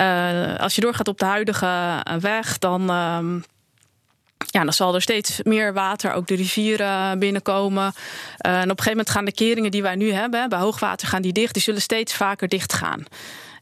Uh, 0.00 0.56
als 0.56 0.74
je 0.74 0.80
doorgaat 0.80 1.08
op 1.08 1.18
de 1.18 1.24
huidige 1.24 2.02
weg, 2.20 2.58
dan. 2.58 2.90
Um, 2.90 3.44
ja, 4.46 4.62
dan 4.64 4.72
zal 4.72 4.94
er 4.94 5.02
steeds 5.02 5.40
meer 5.42 5.72
water 5.72 6.12
ook 6.12 6.26
de 6.26 6.34
rivieren 6.34 7.18
binnenkomen. 7.18 7.92
En 8.36 8.62
op 8.62 8.62
een 8.62 8.68
gegeven 8.68 8.90
moment 8.90 9.10
gaan 9.10 9.24
de 9.24 9.32
keringen 9.32 9.70
die 9.70 9.82
wij 9.82 9.94
nu 9.94 10.12
hebben, 10.12 10.48
bij 10.48 10.58
hoogwater 10.58 11.08
gaan 11.08 11.22
die 11.22 11.32
dicht, 11.32 11.54
die 11.54 11.62
zullen 11.62 11.80
steeds 11.80 12.14
vaker 12.14 12.48
dicht 12.48 12.72
gaan. 12.72 13.04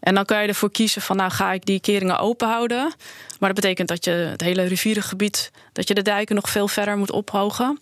En 0.03 0.15
dan 0.15 0.25
kan 0.25 0.43
je 0.43 0.49
ervoor 0.49 0.71
kiezen 0.71 1.03
van 1.03 1.17
nou 1.17 1.31
ga 1.31 1.53
ik 1.53 1.65
die 1.65 1.81
keringen 1.81 2.19
open 2.19 2.49
houden. 2.49 2.93
Maar 3.39 3.53
dat 3.53 3.61
betekent 3.61 3.89
dat 3.89 4.05
je 4.05 4.11
het 4.11 4.41
hele 4.41 4.63
rivierengebied, 4.63 5.51
dat 5.73 5.89
je 5.89 5.95
de 5.95 6.03
dijken 6.03 6.35
nog 6.35 6.49
veel 6.49 6.69
verder 6.69 6.97
moet 6.97 7.11
ophogen. 7.11 7.81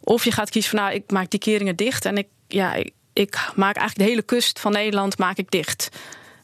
Of 0.00 0.24
je 0.24 0.32
gaat 0.32 0.50
kiezen 0.50 0.70
van 0.70 0.80
nou 0.80 0.94
ik 0.94 1.10
maak 1.10 1.30
die 1.30 1.40
keringen 1.40 1.76
dicht 1.76 2.04
en 2.04 2.16
ik, 2.16 2.26
ja, 2.48 2.74
ik, 2.74 2.92
ik 3.12 3.34
maak 3.54 3.76
eigenlijk 3.76 3.98
de 3.98 4.04
hele 4.04 4.22
kust 4.22 4.60
van 4.60 4.72
Nederland 4.72 5.18
maak 5.18 5.36
ik 5.36 5.50
dicht. 5.50 5.88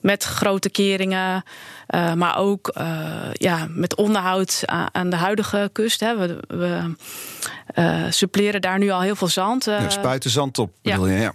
Met 0.00 0.24
grote 0.24 0.70
keringen, 0.70 1.42
uh, 1.94 2.12
maar 2.12 2.36
ook 2.36 2.74
uh, 2.78 3.32
ja, 3.32 3.66
met 3.70 3.94
onderhoud 3.94 4.62
aan 4.92 5.10
de 5.10 5.16
huidige 5.16 5.70
kust. 5.72 6.00
Hè. 6.00 6.16
We, 6.16 6.40
we 6.48 6.94
uh, 7.74 8.04
suppleren 8.10 8.60
daar 8.60 8.78
nu 8.78 8.90
al 8.90 9.00
heel 9.00 9.16
veel 9.16 9.28
zand. 9.28 9.64
Ja, 9.64 9.90
spuiten 9.90 10.30
zand 10.30 10.58
op, 10.58 10.72
ja. 10.82 10.96
je, 10.96 11.12
ja. 11.12 11.32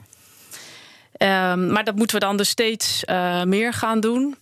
Um, 1.24 1.72
maar 1.72 1.84
dat 1.84 1.96
moeten 1.96 2.20
we 2.20 2.25
dan 2.25 2.38
dus 2.38 2.50
steeds 2.50 3.03
meer 3.44 3.74
gaan 3.74 4.00
doen. 4.00 4.36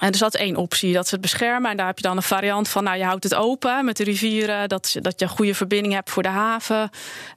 En 0.00 0.10
dus 0.10 0.20
dat 0.20 0.34
is 0.34 0.40
één 0.40 0.56
optie, 0.56 0.92
dat 0.92 1.04
is 1.04 1.10
het 1.10 1.20
beschermen. 1.20 1.70
En 1.70 1.76
daar 1.76 1.86
heb 1.86 1.96
je 1.96 2.02
dan 2.02 2.16
een 2.16 2.22
variant 2.22 2.68
van, 2.68 2.84
nou 2.84 2.98
je 2.98 3.04
houdt 3.04 3.24
het 3.24 3.34
open 3.34 3.84
met 3.84 3.96
de 3.96 4.04
rivieren, 4.04 4.68
dat, 4.68 4.96
dat 5.00 5.18
je 5.20 5.24
een 5.24 5.30
goede 5.30 5.54
verbinding 5.54 5.94
hebt 5.94 6.10
voor 6.10 6.22
de 6.22 6.28
haven. 6.28 6.90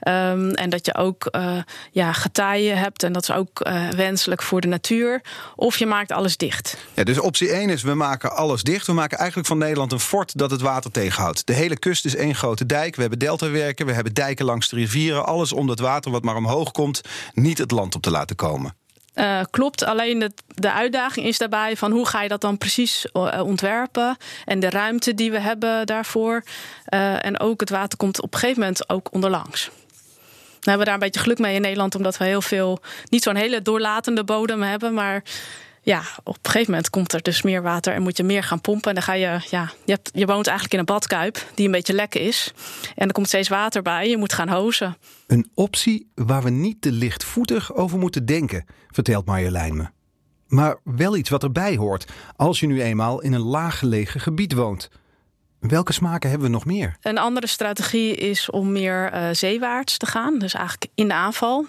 Um, 0.07 0.51
en 0.51 0.69
dat 0.69 0.85
je 0.85 0.95
ook 0.95 1.27
uh, 1.31 1.57
ja, 1.91 2.13
getijen 2.13 2.77
hebt 2.77 3.03
en 3.03 3.13
dat 3.13 3.21
is 3.21 3.31
ook 3.31 3.67
uh, 3.67 3.89
wenselijk 3.89 4.41
voor 4.41 4.61
de 4.61 4.67
natuur. 4.67 5.21
Of 5.55 5.77
je 5.77 5.85
maakt 5.85 6.11
alles 6.11 6.37
dicht. 6.37 6.77
Ja, 6.93 7.03
dus 7.03 7.19
optie 7.19 7.51
1 7.51 7.69
is, 7.69 7.83
we 7.83 7.93
maken 7.93 8.35
alles 8.35 8.63
dicht. 8.63 8.87
We 8.87 8.93
maken 8.93 9.17
eigenlijk 9.17 9.47
van 9.47 9.57
Nederland 9.57 9.91
een 9.91 9.99
fort 9.99 10.37
dat 10.37 10.51
het 10.51 10.61
water 10.61 10.91
tegenhoudt. 10.91 11.47
De 11.47 11.53
hele 11.53 11.79
kust 11.79 12.05
is 12.05 12.15
één 12.15 12.35
grote 12.35 12.65
dijk. 12.65 12.95
We 12.95 13.01
hebben 13.01 13.19
deltawerken, 13.19 13.85
we 13.85 13.93
hebben 13.93 14.13
dijken 14.13 14.45
langs 14.45 14.69
de 14.69 14.75
rivieren. 14.75 15.25
Alles 15.25 15.53
om 15.53 15.67
dat 15.67 15.79
water 15.79 16.11
wat 16.11 16.23
maar 16.23 16.35
omhoog 16.35 16.71
komt, 16.71 17.01
niet 17.33 17.57
het 17.57 17.71
land 17.71 17.95
op 17.95 18.01
te 18.01 18.11
laten 18.11 18.35
komen. 18.35 18.75
Uh, 19.15 19.41
klopt, 19.49 19.83
alleen 19.83 20.19
de, 20.19 20.31
de, 20.47 20.71
uitdaging 20.71 21.25
is 21.25 21.37
daarbij 21.37 21.77
van 21.77 21.91
hoe 21.91 22.07
ga 22.07 22.21
je 22.21 22.29
dat 22.29 22.41
dan 22.41 22.57
precies 22.57 23.05
uh, 23.13 23.41
ontwerpen 23.43 24.17
en 24.45 24.59
de 24.59 24.69
ruimte 24.69 25.13
die 25.13 25.31
we 25.31 25.39
hebben 25.39 25.85
daarvoor. 25.85 26.43
Uh, 26.89 27.25
en 27.25 27.39
ook 27.39 27.59
het 27.59 27.69
water 27.69 27.97
komt 27.97 28.21
op 28.21 28.33
een 28.33 28.39
gegeven 28.39 28.61
moment 28.61 28.89
ook 28.89 29.13
onderlangs. 29.13 29.69
We 30.59 30.69
hebben 30.69 30.85
daar 30.85 30.93
een 30.93 30.99
beetje 30.99 31.19
geluk 31.19 31.39
mee 31.39 31.55
in 31.55 31.61
Nederland, 31.61 31.95
omdat 31.95 32.17
we 32.17 32.25
heel 32.25 32.41
veel, 32.41 32.79
niet 33.09 33.23
zo'n 33.23 33.35
hele 33.35 33.61
doorlatende 33.61 34.23
bodem 34.23 34.61
hebben, 34.61 34.93
maar 34.93 35.23
ja, 35.83 36.01
op 36.23 36.35
een 36.41 36.51
gegeven 36.51 36.71
moment 36.71 36.89
komt 36.89 37.13
er 37.13 37.21
dus 37.21 37.41
meer 37.41 37.61
water 37.61 37.93
en 37.93 38.01
moet 38.01 38.17
je 38.17 38.23
meer 38.23 38.43
gaan 38.43 38.61
pompen. 38.61 38.89
En 38.89 38.95
dan 38.95 39.03
ga 39.03 39.13
je, 39.13 39.39
ja, 39.49 39.71
je, 39.85 39.97
je 40.13 40.25
woont 40.25 40.47
eigenlijk 40.47 40.73
in 40.73 40.79
een 40.79 40.85
badkuip 40.85 41.45
die 41.55 41.65
een 41.65 41.71
beetje 41.71 41.93
lek 41.93 42.15
is. 42.15 42.53
En 42.95 43.07
er 43.07 43.13
komt 43.13 43.27
steeds 43.27 43.49
water 43.49 43.81
bij, 43.81 44.09
je 44.09 44.17
moet 44.17 44.33
gaan 44.33 44.49
hozen. 44.49 44.97
Een 45.27 45.49
optie 45.53 46.11
waar 46.15 46.43
we 46.43 46.49
niet 46.49 46.81
te 46.81 46.91
lichtvoetig 46.91 47.73
over 47.73 47.97
moeten 47.97 48.25
denken, 48.25 48.65
vertelt 48.91 49.25
Marjolein 49.25 49.75
me. 49.75 49.85
Maar 50.47 50.77
wel 50.83 51.15
iets 51.15 51.29
wat 51.29 51.43
erbij 51.43 51.75
hoort 51.75 52.11
als 52.35 52.59
je 52.59 52.67
nu 52.67 52.81
eenmaal 52.81 53.21
in 53.21 53.33
een 53.33 53.41
laaggelegen 53.41 54.19
gebied 54.19 54.53
woont. 54.53 54.89
Welke 55.67 55.93
smaken 55.93 56.29
hebben 56.29 56.47
we 56.47 56.53
nog 56.53 56.65
meer? 56.65 56.97
Een 57.01 57.17
andere 57.17 57.47
strategie 57.47 58.15
is 58.15 58.49
om 58.49 58.71
meer 58.71 59.13
uh, 59.13 59.27
zeewaarts 59.31 59.97
te 59.97 60.05
gaan, 60.05 60.39
dus 60.39 60.53
eigenlijk 60.53 60.91
in 60.95 61.07
de 61.07 61.13
aanval. 61.13 61.65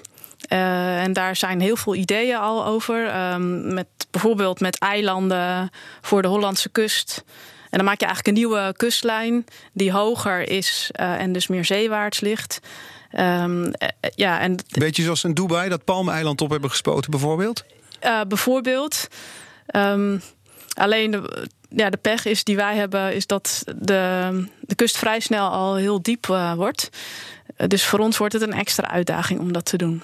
Uh, 0.48 1.02
en 1.02 1.12
daar 1.12 1.36
zijn 1.36 1.60
heel 1.60 1.76
veel 1.76 1.94
ideeën 1.94 2.36
al 2.36 2.66
over. 2.66 3.30
Um, 3.32 3.74
met, 3.74 3.86
bijvoorbeeld 4.10 4.60
met 4.60 4.78
eilanden 4.78 5.70
voor 6.00 6.22
de 6.22 6.28
Hollandse 6.28 6.68
kust. 6.68 7.24
En 7.70 7.78
dan 7.78 7.84
maak 7.84 8.00
je 8.00 8.06
eigenlijk 8.06 8.36
een 8.36 8.42
nieuwe 8.42 8.74
kustlijn 8.76 9.44
die 9.72 9.92
hoger 9.92 10.48
is 10.48 10.90
uh, 11.00 11.20
en 11.20 11.32
dus 11.32 11.46
meer 11.46 11.64
zeewaarts 11.64 12.20
ligt. 12.20 12.60
Um, 13.18 13.72
ja, 14.14 14.40
en 14.40 14.56
Beetje 14.68 15.02
zoals 15.02 15.24
in 15.24 15.34
Dubai, 15.34 15.68
dat 15.68 15.84
palmeiland 15.84 16.40
op 16.40 16.50
hebben 16.50 16.70
gespoten 16.70 17.10
bijvoorbeeld? 17.10 17.64
Bijvoorbeeld. 18.28 19.08
Um, 19.76 20.22
alleen 20.74 21.10
de, 21.10 21.48
ja, 21.68 21.90
de 21.90 21.96
pech 21.96 22.24
is 22.24 22.44
die 22.44 22.56
wij 22.56 22.76
hebben, 22.76 23.14
is 23.14 23.26
dat 23.26 23.64
de, 23.76 24.46
de 24.60 24.74
kust 24.74 24.96
vrij 24.96 25.20
snel 25.20 25.48
al 25.48 25.74
heel 25.74 26.02
diep 26.02 26.26
uh, 26.26 26.54
wordt. 26.54 26.88
Dus 27.66 27.84
voor 27.84 27.98
ons 27.98 28.16
wordt 28.16 28.32
het 28.32 28.42
een 28.42 28.52
extra 28.52 28.88
uitdaging 28.88 29.40
om 29.40 29.52
dat 29.52 29.64
te 29.64 29.76
doen. 29.76 30.02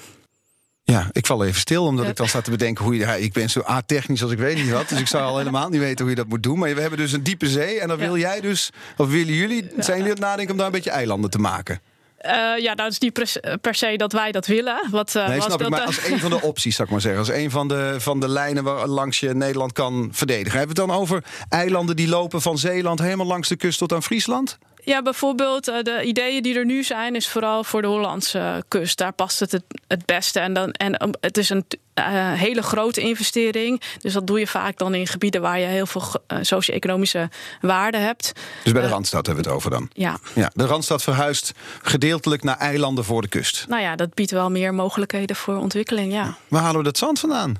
Ja, 0.82 1.08
ik 1.12 1.26
val 1.26 1.44
even 1.44 1.60
stil, 1.60 1.84
omdat 1.84 2.04
ja. 2.04 2.10
ik 2.10 2.16
dan 2.16 2.28
sta 2.28 2.40
te 2.40 2.50
bedenken 2.50 2.84
hoe 2.84 2.94
je. 2.94 3.00
Ja, 3.00 3.14
ik 3.14 3.32
ben 3.32 3.50
zo 3.50 3.62
a-technisch 3.68 4.22
als 4.22 4.32
ik 4.32 4.38
weet 4.38 4.56
niet 4.56 4.70
wat. 4.70 4.88
Dus 4.88 5.00
ik 5.00 5.06
zou 5.06 5.24
al 5.24 5.38
helemaal 5.38 5.68
niet 5.68 5.80
weten 5.80 6.00
hoe 6.00 6.10
je 6.10 6.16
dat 6.16 6.28
moet 6.28 6.42
doen. 6.42 6.58
Maar 6.58 6.74
we 6.74 6.80
hebben 6.80 6.98
dus 6.98 7.12
een 7.12 7.22
diepe 7.22 7.48
zee. 7.48 7.80
En 7.80 7.88
dan 7.88 7.98
wil 7.98 8.16
jij 8.16 8.40
dus, 8.40 8.70
of 8.96 9.08
willen 9.08 9.34
jullie, 9.34 9.66
zijn 9.76 9.96
jullie 9.96 10.12
het 10.12 10.20
nadenken 10.20 10.50
om 10.50 10.56
daar 10.56 10.66
een 10.66 10.72
beetje 10.72 10.90
eilanden 10.90 11.30
te 11.30 11.38
maken? 11.38 11.80
Uh, 12.26 12.62
ja, 12.62 12.74
nou 12.74 12.88
is 12.88 12.98
niet 12.98 13.12
per, 13.12 13.58
per, 13.60 13.74
se 13.74 13.96
dat 13.96 14.12
wij 14.12 14.32
dat 14.32 14.46
willen. 14.46 14.88
Wat, 14.90 15.14
uh, 15.14 15.28
nee, 15.28 15.40
snap 15.40 15.50
dat, 15.50 15.60
ik, 15.60 15.68
maar 15.68 15.80
als 15.80 16.04
een 16.06 16.18
van 16.18 16.30
de 16.30 16.42
opties, 16.50 16.76
zou 16.76 16.88
ik 16.88 16.92
maar 16.92 17.02
zeggen. 17.02 17.20
Als 17.20 17.30
een 17.30 17.50
van 17.50 17.68
de, 17.68 17.94
van 17.98 18.20
de 18.20 18.28
lijnen 18.28 18.64
waar 18.64 18.86
langs 18.86 19.20
je 19.20 19.34
Nederland 19.34 19.72
kan 19.72 20.08
verdedigen. 20.12 20.58
Hebben 20.58 20.76
we 20.76 20.82
het 20.82 20.90
dan 20.90 21.00
over 21.00 21.24
eilanden 21.48 21.96
die 21.96 22.08
lopen 22.08 22.42
van 22.42 22.58
Zeeland 22.58 22.98
helemaal 22.98 23.26
langs 23.26 23.48
de 23.48 23.56
kust 23.56 23.78
tot 23.78 23.92
aan 23.92 24.02
Friesland? 24.02 24.58
Ja, 24.84 25.02
bijvoorbeeld 25.02 25.64
de 25.64 26.02
ideeën 26.04 26.42
die 26.42 26.58
er 26.58 26.64
nu 26.64 26.82
zijn, 26.82 27.14
is 27.14 27.28
vooral 27.28 27.64
voor 27.64 27.82
de 27.82 27.88
Hollandse 27.88 28.64
kust. 28.68 28.98
Daar 28.98 29.12
past 29.12 29.40
het 29.40 29.52
het, 29.52 29.64
het 29.86 30.06
beste. 30.06 30.40
En, 30.40 30.52
dan, 30.52 30.70
en 30.70 31.16
het 31.20 31.36
is 31.36 31.50
een 31.50 31.64
uh, 32.00 32.32
hele 32.32 32.62
grote 32.62 33.00
investering. 33.00 33.82
Dus 33.98 34.12
dat 34.12 34.26
doe 34.26 34.38
je 34.38 34.46
vaak 34.46 34.78
dan 34.78 34.94
in 34.94 35.06
gebieden 35.06 35.40
waar 35.40 35.58
je 35.58 35.66
heel 35.66 35.86
veel 35.86 36.02
uh, 36.02 36.38
socio-economische 36.40 37.28
waarde 37.60 37.98
hebt. 37.98 38.32
Dus 38.64 38.72
bij 38.72 38.82
de 38.82 38.88
Randstad 38.88 39.26
hebben 39.26 39.44
we 39.44 39.50
het 39.50 39.58
over 39.58 39.70
dan? 39.70 39.90
Ja. 39.92 40.18
ja. 40.34 40.50
De 40.54 40.66
Randstad 40.66 41.02
verhuist 41.02 41.52
gedeeltelijk 41.82 42.42
naar 42.42 42.58
eilanden 42.58 43.04
voor 43.04 43.22
de 43.22 43.28
kust. 43.28 43.64
Nou 43.68 43.82
ja, 43.82 43.96
dat 43.96 44.14
biedt 44.14 44.30
wel 44.30 44.50
meer 44.50 44.74
mogelijkheden 44.74 45.36
voor 45.36 45.56
ontwikkeling, 45.56 46.12
ja. 46.12 46.36
Waar 46.48 46.62
halen 46.62 46.78
we 46.78 46.84
dat 46.84 46.98
zand 46.98 47.20
vandaan? 47.20 47.56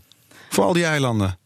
Voor 0.49 0.65
al 0.65 0.73
die 0.73 0.85
eilanden? 0.85 1.39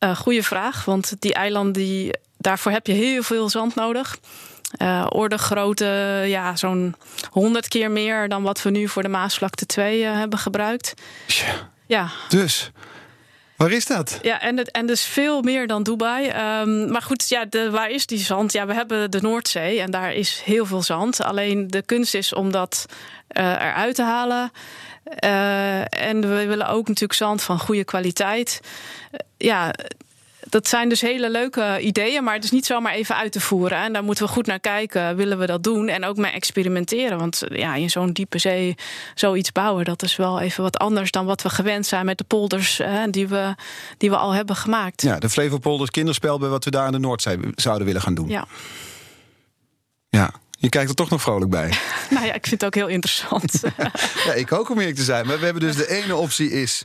Uh, 0.00 0.16
goeie 0.16 0.42
vraag, 0.42 0.84
want 0.84 1.14
die 1.18 1.34
eilanden, 1.34 1.72
die, 1.72 2.18
daarvoor 2.36 2.72
heb 2.72 2.86
je 2.86 2.92
heel 2.92 3.22
veel 3.22 3.48
zand 3.48 3.74
nodig. 3.74 4.18
Uh, 4.82 5.06
orde 5.08 5.38
grootte, 5.38 6.24
ja, 6.26 6.56
zo'n 6.56 6.94
100 7.30 7.68
keer 7.68 7.90
meer 7.90 8.28
dan 8.28 8.42
wat 8.42 8.62
we 8.62 8.70
nu 8.70 8.88
voor 8.88 9.02
de 9.02 9.08
Maasvlakte 9.08 9.66
2 9.66 10.02
uh, 10.02 10.12
hebben 10.12 10.38
gebruikt. 10.38 10.94
Ja. 11.26 11.70
Ja. 11.88 12.10
Dus. 12.28 12.70
Waar 13.56 13.70
is 13.70 13.86
dat? 13.86 14.18
Ja, 14.22 14.40
en, 14.40 14.56
het, 14.56 14.70
en 14.70 14.86
dus 14.86 15.02
veel 15.02 15.42
meer 15.42 15.66
dan 15.66 15.82
Dubai. 15.82 16.26
Um, 16.60 16.90
maar 16.90 17.02
goed, 17.02 17.28
ja, 17.28 17.44
de, 17.44 17.70
waar 17.70 17.90
is 17.90 18.06
die 18.06 18.18
zand? 18.18 18.52
Ja, 18.52 18.66
we 18.66 18.74
hebben 18.74 19.10
de 19.10 19.20
Noordzee 19.20 19.80
en 19.80 19.90
daar 19.90 20.14
is 20.14 20.42
heel 20.44 20.66
veel 20.66 20.82
zand. 20.82 21.22
Alleen 21.22 21.68
de 21.68 21.82
kunst 21.82 22.14
is 22.14 22.32
om 22.34 22.52
dat 22.52 22.86
uh, 23.32 23.44
eruit 23.44 23.94
te 23.94 24.02
halen. 24.02 24.52
Uh, 25.24 26.02
en 26.02 26.20
we 26.20 26.46
willen 26.46 26.68
ook 26.68 26.86
natuurlijk 26.88 27.18
zand 27.18 27.42
van 27.42 27.58
goede 27.58 27.84
kwaliteit. 27.84 28.60
Uh, 28.62 29.18
ja, 29.36 29.74
dat 30.48 30.68
zijn 30.68 30.88
dus 30.88 31.00
hele 31.00 31.30
leuke 31.30 31.78
ideeën, 31.80 32.24
maar 32.24 32.34
het 32.34 32.44
is 32.44 32.50
niet 32.50 32.66
zomaar 32.66 32.92
even 32.92 33.16
uit 33.16 33.32
te 33.32 33.40
voeren. 33.40 33.78
En 33.78 33.92
daar 33.92 34.04
moeten 34.04 34.24
we 34.24 34.30
goed 34.30 34.46
naar 34.46 34.60
kijken. 34.60 35.16
Willen 35.16 35.38
we 35.38 35.46
dat 35.46 35.62
doen? 35.62 35.88
En 35.88 36.04
ook 36.04 36.16
mee 36.16 36.32
experimenteren. 36.32 37.18
Want 37.18 37.42
ja, 37.48 37.74
in 37.74 37.90
zo'n 37.90 38.12
diepe 38.12 38.38
zee 38.38 38.74
zoiets 39.14 39.52
bouwen, 39.52 39.84
dat 39.84 40.02
is 40.02 40.16
wel 40.16 40.40
even 40.40 40.62
wat 40.62 40.78
anders 40.78 41.10
dan 41.10 41.26
wat 41.26 41.42
we 41.42 41.50
gewend 41.50 41.86
zijn 41.86 42.04
met 42.04 42.18
de 42.18 42.24
polders 42.24 42.78
hè, 42.78 43.10
die, 43.10 43.28
we, 43.28 43.54
die 43.96 44.10
we 44.10 44.16
al 44.16 44.32
hebben 44.32 44.56
gemaakt. 44.56 45.02
Ja, 45.02 45.18
de 45.18 45.30
Flevopolders 45.30 45.90
kinderspel 45.90 46.38
bij 46.38 46.48
wat 46.48 46.64
we 46.64 46.70
daar 46.70 46.86
in 46.86 46.92
de 46.92 46.98
Noordzee 46.98 47.38
zouden 47.54 47.86
willen 47.86 48.02
gaan 48.02 48.14
doen. 48.14 48.28
Ja. 48.28 48.46
Ja, 50.10 50.30
je 50.50 50.68
kijkt 50.68 50.88
er 50.88 50.94
toch 50.94 51.10
nog 51.10 51.22
vrolijk 51.22 51.50
bij. 51.50 51.72
nou 52.10 52.26
ja, 52.26 52.32
ik 52.32 52.46
vind 52.46 52.60
het 52.60 52.64
ook 52.64 52.74
heel 52.74 52.86
interessant. 52.86 53.62
ja, 54.26 54.32
ik 54.32 54.52
ook 54.52 54.70
om 54.70 54.78
eerlijk 54.78 54.96
te 54.96 55.02
zijn. 55.02 55.26
Maar 55.26 55.38
we 55.38 55.44
hebben 55.44 55.62
dus 55.62 55.76
de 55.76 55.90
ene 55.90 56.16
optie 56.16 56.50
is 56.50 56.82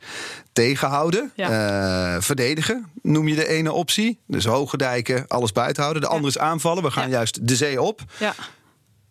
tegenhouden, 0.53 1.31
ja. 1.35 2.15
uh, 2.15 2.21
verdedigen. 2.21 2.91
Noem 3.01 3.27
je 3.27 3.35
de 3.35 3.47
ene 3.47 3.71
optie. 3.71 4.19
Dus 4.27 4.45
hoge 4.45 4.77
dijken, 4.77 5.25
alles 5.27 5.51
buiten 5.51 5.81
houden. 5.81 6.01
De 6.01 6.07
andere 6.07 6.33
ja. 6.33 6.39
is 6.39 6.47
aanvallen. 6.47 6.83
We 6.83 6.91
gaan 6.91 7.09
ja. 7.09 7.15
juist 7.15 7.47
de 7.47 7.55
zee 7.55 7.81
op. 7.81 8.01
Ja. 8.19 8.33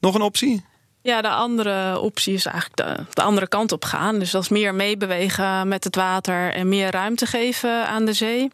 Nog 0.00 0.14
een 0.14 0.22
optie? 0.22 0.64
Ja, 1.02 1.22
de 1.22 1.28
andere 1.28 1.98
optie 1.98 2.34
is 2.34 2.46
eigenlijk 2.46 2.76
de, 2.76 3.04
de, 3.14 3.22
andere 3.22 3.48
kant 3.48 3.72
op 3.72 3.84
gaan. 3.84 4.18
Dus 4.18 4.30
dat 4.30 4.42
is 4.42 4.48
meer 4.48 4.74
meebewegen 4.74 5.68
met 5.68 5.84
het 5.84 5.96
water 5.96 6.52
en 6.52 6.68
meer 6.68 6.90
ruimte 6.90 7.26
geven 7.26 7.86
aan 7.86 8.04
de 8.04 8.12
zee. 8.12 8.40
Um, 8.42 8.50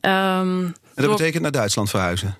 en 0.00 0.74
dat 0.94 1.04
door... 1.04 1.16
betekent 1.16 1.42
naar 1.42 1.52
Duitsland 1.52 1.90
verhuizen? 1.90 2.36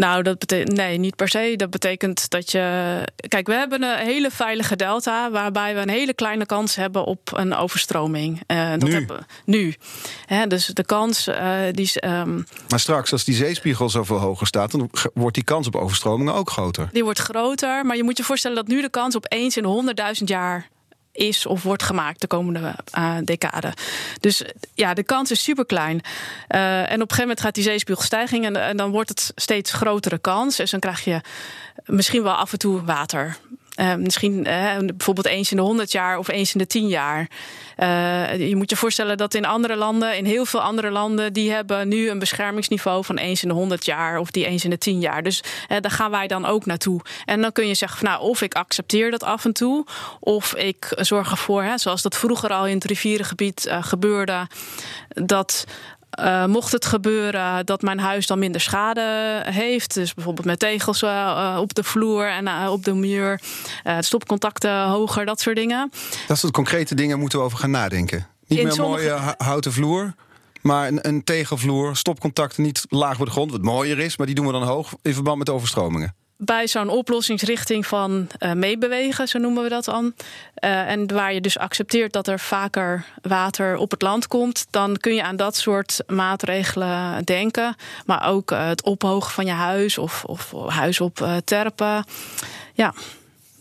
Nou, 0.00 0.22
dat 0.22 0.38
betekent 0.38 0.76
nee, 0.76 0.98
niet 0.98 1.16
per 1.16 1.28
se. 1.28 1.54
Dat 1.56 1.70
betekent 1.70 2.30
dat 2.30 2.50
je. 2.50 3.04
Kijk, 3.28 3.46
we 3.46 3.54
hebben 3.54 3.82
een 3.82 3.98
hele 3.98 4.30
veilige 4.30 4.76
delta, 4.76 5.30
waarbij 5.30 5.74
we 5.74 5.80
een 5.80 5.88
hele 5.88 6.14
kleine 6.14 6.46
kans 6.46 6.76
hebben 6.76 7.04
op 7.04 7.30
een 7.34 7.54
overstroming. 7.54 8.40
Uh, 8.46 8.70
dat 8.70 8.82
nu. 8.82 8.92
Hebben, 8.92 9.26
nu. 9.44 9.74
Hè, 10.26 10.46
dus 10.46 10.66
de 10.66 10.84
kans 10.84 11.28
uh, 11.28 11.58
die 11.70 11.84
is. 11.84 12.02
Um, 12.04 12.46
maar 12.68 12.80
straks, 12.80 13.12
als 13.12 13.24
die 13.24 13.34
zeespiegel 13.34 13.88
zoveel 13.88 14.18
hoger 14.18 14.46
staat, 14.46 14.70
dan 14.70 14.90
wordt 15.14 15.34
die 15.34 15.44
kans 15.44 15.66
op 15.66 15.76
overstromingen 15.76 16.34
ook 16.34 16.50
groter. 16.50 16.88
Die 16.92 17.04
wordt 17.04 17.18
groter, 17.18 17.86
maar 17.86 17.96
je 17.96 18.04
moet 18.04 18.16
je 18.16 18.24
voorstellen 18.24 18.56
dat 18.56 18.66
nu 18.66 18.80
de 18.80 18.90
kans 18.90 19.16
op 19.16 19.26
eens 19.28 19.56
in 19.56 19.94
100.000 20.18 20.24
jaar 20.24 20.68
is 21.20 21.46
of 21.46 21.62
wordt 21.62 21.82
gemaakt 21.82 22.20
de 22.20 22.26
komende 22.26 22.74
uh, 22.98 23.16
decade. 23.24 23.72
Dus 24.20 24.42
ja, 24.74 24.94
de 24.94 25.02
kans 25.02 25.30
is 25.30 25.42
super 25.42 25.66
klein. 25.66 26.00
Uh, 26.48 26.78
en 26.78 26.84
op 26.84 26.90
een 26.90 26.98
gegeven 26.98 27.20
moment 27.20 27.40
gaat 27.40 27.54
die 27.54 27.64
zeespiegel 27.64 28.04
stijgen 28.04 28.44
en, 28.44 28.56
en 28.56 28.76
dan 28.76 28.90
wordt 28.90 29.08
het 29.08 29.32
steeds 29.34 29.72
grotere 29.72 30.18
kans. 30.18 30.56
Dus 30.56 30.70
dan 30.70 30.80
krijg 30.80 31.04
je 31.04 31.20
misschien 31.84 32.22
wel 32.22 32.34
af 32.34 32.52
en 32.52 32.58
toe 32.58 32.84
water. 32.84 33.36
Uh, 33.80 33.94
misschien 33.94 34.46
uh, 34.48 34.76
bijvoorbeeld 34.76 35.26
eens 35.26 35.50
in 35.50 35.56
de 35.56 35.62
100 35.62 35.92
jaar 35.92 36.18
of 36.18 36.28
eens 36.28 36.52
in 36.52 36.58
de 36.58 36.66
10 36.66 36.88
jaar. 36.88 37.30
Uh, 37.78 38.48
je 38.48 38.56
moet 38.56 38.70
je 38.70 38.76
voorstellen 38.76 39.16
dat 39.16 39.34
in 39.34 39.44
andere 39.44 39.76
landen, 39.76 40.16
in 40.16 40.24
heel 40.24 40.44
veel 40.44 40.60
andere 40.60 40.90
landen, 40.90 41.32
die 41.32 41.50
hebben 41.50 41.88
nu 41.88 42.10
een 42.10 42.18
beschermingsniveau 42.18 43.04
van 43.04 43.16
eens 43.16 43.42
in 43.42 43.48
de 43.48 43.54
100 43.54 43.84
jaar 43.84 44.18
of 44.18 44.30
die 44.30 44.46
eens 44.46 44.64
in 44.64 44.70
de 44.70 44.78
10 44.78 45.00
jaar. 45.00 45.22
Dus 45.22 45.42
daar 45.68 45.90
gaan 45.90 46.10
wij 46.10 46.26
dan 46.26 46.46
ook 46.46 46.66
naartoe. 46.66 47.00
En 47.24 47.40
dan 47.40 47.52
kun 47.52 47.66
je 47.66 47.74
zeggen, 47.74 47.98
van, 47.98 48.08
nou, 48.08 48.22
of 48.22 48.42
ik 48.42 48.54
accepteer 48.54 49.10
dat 49.10 49.22
af 49.22 49.44
en 49.44 49.52
toe, 49.52 49.86
of 50.20 50.54
ik 50.54 50.92
zorg 50.96 51.30
ervoor, 51.30 51.62
hè, 51.62 51.78
zoals 51.78 52.02
dat 52.02 52.16
vroeger 52.16 52.50
al 52.50 52.66
in 52.66 52.74
het 52.74 52.84
rivierengebied 52.84 53.72
gebeurde, 53.80 54.46
dat 55.08 55.66
uh, 56.20 56.46
mocht 56.46 56.72
het 56.72 56.86
gebeuren 56.86 57.66
dat 57.66 57.82
mijn 57.82 57.98
huis 57.98 58.26
dan 58.26 58.38
minder 58.38 58.60
schade 58.60 59.42
heeft, 59.44 59.94
dus 59.94 60.14
bijvoorbeeld 60.14 60.46
met 60.46 60.58
tegels 60.58 61.02
uh, 61.02 61.58
op 61.60 61.74
de 61.74 61.84
vloer 61.84 62.28
en 62.28 62.44
uh, 62.44 62.68
op 62.70 62.84
de 62.84 62.94
muur, 62.94 63.40
stopcontacten 64.00 64.84
hoger, 64.84 65.26
dat 65.26 65.40
soort 65.40 65.56
dingen. 65.56 65.90
Dat 66.26 66.38
soort 66.38 66.52
concrete 66.52 66.94
dingen 66.94 67.18
moeten 67.18 67.38
we 67.38 67.44
over 67.44 67.58
gaan 67.58 67.70
nadenken. 67.70 68.26
Niet 68.46 68.58
In 68.58 68.64
meer 68.66 68.78
een 68.78 68.84
mooie 68.84 69.34
houten 69.36 69.72
vloer. 69.72 70.14
Maar 70.60 70.88
een, 70.88 71.08
een 71.08 71.24
tegelvloer, 71.24 71.96
stopcontacten 71.96 72.62
niet 72.62 72.84
laag 72.88 73.16
voor 73.16 73.24
de 73.24 73.32
grond, 73.32 73.50
wat 73.50 73.62
mooier 73.62 73.98
is, 73.98 74.16
maar 74.16 74.26
die 74.26 74.34
doen 74.34 74.46
we 74.46 74.52
dan 74.52 74.62
hoog 74.62 74.92
in 75.02 75.14
verband 75.14 75.38
met 75.38 75.50
overstromingen 75.50 76.14
bij 76.42 76.66
zo'n 76.66 76.88
oplossingsrichting 76.88 77.86
van 77.86 78.26
uh, 78.38 78.52
meebewegen, 78.52 79.28
zo 79.28 79.38
noemen 79.38 79.62
we 79.62 79.68
dat 79.68 79.84
dan. 79.84 80.04
Uh, 80.04 80.90
en 80.90 81.12
waar 81.12 81.34
je 81.34 81.40
dus 81.40 81.58
accepteert 81.58 82.12
dat 82.12 82.28
er 82.28 82.38
vaker 82.38 83.04
water 83.22 83.76
op 83.76 83.90
het 83.90 84.02
land 84.02 84.26
komt, 84.26 84.66
dan 84.70 84.96
kun 84.96 85.14
je 85.14 85.22
aan 85.22 85.36
dat 85.36 85.56
soort 85.56 86.02
maatregelen 86.06 87.24
denken. 87.24 87.76
Maar 88.06 88.28
ook 88.28 88.50
uh, 88.50 88.66
het 88.66 88.82
ophogen 88.82 89.32
van 89.32 89.46
je 89.46 89.52
huis 89.52 89.98
of, 89.98 90.24
of 90.24 90.52
huis 90.66 91.00
op 91.00 91.28
terpen. 91.44 92.04
Ja, 92.74 92.94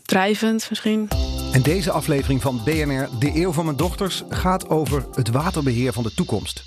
drijvend 0.05 0.69
misschien. 0.69 1.07
En 1.51 1.62
deze 1.62 1.91
aflevering 1.91 2.41
van 2.41 2.62
BNR 2.63 3.09
De 3.19 3.31
Eeuw 3.36 3.51
van 3.51 3.65
Mijn 3.65 3.77
Dochters 3.77 4.24
gaat 4.29 4.69
over 4.69 5.05
het 5.13 5.29
waterbeheer 5.29 5.93
van 5.93 6.03
de 6.03 6.13
toekomst. 6.13 6.63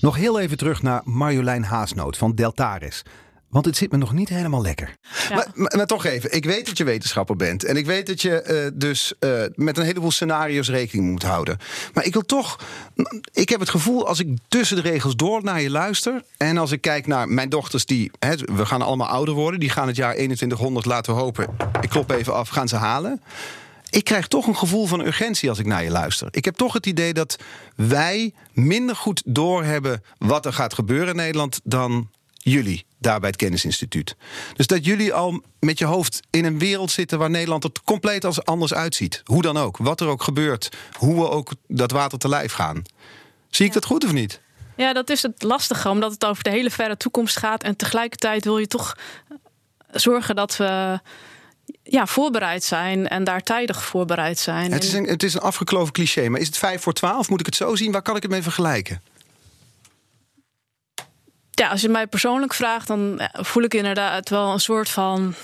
Nog 0.00 0.16
heel 0.16 0.40
even 0.40 0.56
terug 0.56 0.82
naar 0.82 1.00
Marjolein 1.04 1.64
Haasnoot 1.64 2.16
van 2.16 2.34
Deltaris. 2.34 3.02
Want 3.48 3.64
het 3.64 3.76
zit 3.76 3.90
me 3.90 3.98
nog 3.98 4.12
niet 4.12 4.28
helemaal 4.28 4.62
lekker. 4.62 4.96
Maar, 5.34 5.46
maar, 5.54 5.86
toch 5.86 6.04
even, 6.04 6.34
ik 6.34 6.44
weet 6.44 6.66
dat 6.66 6.78
je 6.78 6.84
wetenschapper 6.84 7.36
bent. 7.36 7.64
En 7.64 7.76
ik 7.76 7.86
weet 7.86 8.06
dat 8.06 8.22
je 8.22 8.70
uh, 8.72 8.78
dus 8.78 9.12
uh, 9.20 9.42
met 9.54 9.78
een 9.78 9.84
heleboel 9.84 10.10
scenario's 10.10 10.68
rekening 10.68 11.10
moet 11.10 11.22
houden. 11.22 11.58
Maar 11.94 12.04
ik 12.04 12.12
wil 12.12 12.22
toch. 12.22 12.60
Ik 13.32 13.48
heb 13.48 13.60
het 13.60 13.68
gevoel 13.70 14.06
als 14.06 14.20
ik 14.20 14.38
tussen 14.48 14.76
de 14.76 14.82
regels 14.82 15.16
door 15.16 15.42
naar 15.42 15.60
je 15.60 15.70
luister. 15.70 16.22
En 16.36 16.58
als 16.58 16.70
ik 16.70 16.80
kijk 16.80 17.06
naar 17.06 17.28
mijn 17.28 17.48
dochters, 17.48 17.86
die. 17.86 18.10
Hè, 18.18 18.36
we 18.36 18.66
gaan 18.66 18.82
allemaal 18.82 19.08
ouder 19.08 19.34
worden. 19.34 19.60
Die 19.60 19.70
gaan 19.70 19.86
het 19.86 19.96
jaar 19.96 20.14
2100, 20.14 20.86
laten 20.86 21.14
we 21.14 21.20
hopen. 21.20 21.46
Ik 21.80 21.88
klop 21.88 22.10
even 22.10 22.34
af, 22.34 22.48
gaan 22.48 22.68
ze 22.68 22.76
halen. 22.76 23.22
Ik 23.90 24.04
krijg 24.04 24.28
toch 24.28 24.46
een 24.46 24.56
gevoel 24.56 24.86
van 24.86 25.00
urgentie 25.00 25.48
als 25.48 25.58
ik 25.58 25.66
naar 25.66 25.84
je 25.84 25.90
luister. 25.90 26.28
Ik 26.30 26.44
heb 26.44 26.56
toch 26.56 26.72
het 26.72 26.86
idee 26.86 27.12
dat 27.12 27.36
wij 27.74 28.32
minder 28.52 28.96
goed 28.96 29.22
doorhebben 29.24 30.02
wat 30.18 30.46
er 30.46 30.52
gaat 30.52 30.74
gebeuren 30.74 31.08
in 31.08 31.16
Nederland 31.16 31.60
dan 31.64 32.10
jullie 32.32 32.86
daar 32.98 33.20
bij 33.20 33.28
het 33.28 33.38
Kennisinstituut. 33.38 34.16
Dus 34.56 34.66
dat 34.66 34.84
jullie 34.84 35.12
al 35.14 35.42
met 35.60 35.78
je 35.78 35.84
hoofd 35.84 36.20
in 36.30 36.44
een 36.44 36.58
wereld 36.58 36.90
zitten 36.90 37.18
waar 37.18 37.30
Nederland 37.30 37.64
er 37.64 37.70
compleet 37.84 38.24
als 38.24 38.44
anders 38.44 38.74
uitziet. 38.74 39.22
Hoe 39.24 39.42
dan 39.42 39.56
ook, 39.56 39.76
wat 39.76 40.00
er 40.00 40.06
ook 40.06 40.22
gebeurt, 40.22 40.68
hoe 40.92 41.14
we 41.14 41.30
ook 41.30 41.52
dat 41.66 41.90
water 41.90 42.18
te 42.18 42.28
lijf 42.28 42.52
gaan. 42.52 42.82
Zie 43.50 43.66
ik 43.66 43.72
dat 43.72 43.84
goed 43.84 44.04
of 44.04 44.12
niet? 44.12 44.40
Ja, 44.76 44.92
dat 44.92 45.10
is 45.10 45.22
het 45.22 45.42
lastige, 45.42 45.88
omdat 45.88 46.12
het 46.12 46.24
over 46.24 46.42
de 46.42 46.50
hele 46.50 46.70
verre 46.70 46.96
toekomst 46.96 47.36
gaat. 47.36 47.62
En 47.62 47.76
tegelijkertijd 47.76 48.44
wil 48.44 48.58
je 48.58 48.66
toch 48.66 48.96
zorgen 49.90 50.36
dat 50.36 50.56
we 50.56 51.00
ja, 51.82 52.06
voorbereid 52.06 52.64
zijn 52.64 53.08
en 53.08 53.24
daar 53.24 53.42
tijdig 53.42 53.84
voorbereid 53.84 54.38
zijn. 54.38 54.72
Het 54.72 54.84
is, 54.84 54.92
een, 54.92 55.04
het 55.04 55.22
is 55.22 55.34
een 55.34 55.40
afgekloven 55.40 55.92
cliché, 55.92 56.28
maar 56.28 56.40
is 56.40 56.46
het 56.46 56.58
vijf 56.58 56.82
voor 56.82 56.92
twaalf? 56.92 57.28
Moet 57.28 57.40
ik 57.40 57.46
het 57.46 57.54
zo 57.56 57.76
zien? 57.76 57.92
Waar 57.92 58.02
kan 58.02 58.16
ik 58.16 58.22
het 58.22 58.30
mee 58.30 58.42
vergelijken? 58.42 59.02
Ja, 61.58 61.68
als 61.68 61.80
je 61.80 61.88
mij 61.88 62.06
persoonlijk 62.06 62.54
vraagt, 62.54 62.86
dan 62.86 63.20
voel 63.32 63.62
ik 63.62 63.74
inderdaad 63.74 64.28
wel 64.28 64.52
een 64.52 64.60
soort 64.60 64.88
van 64.88 65.34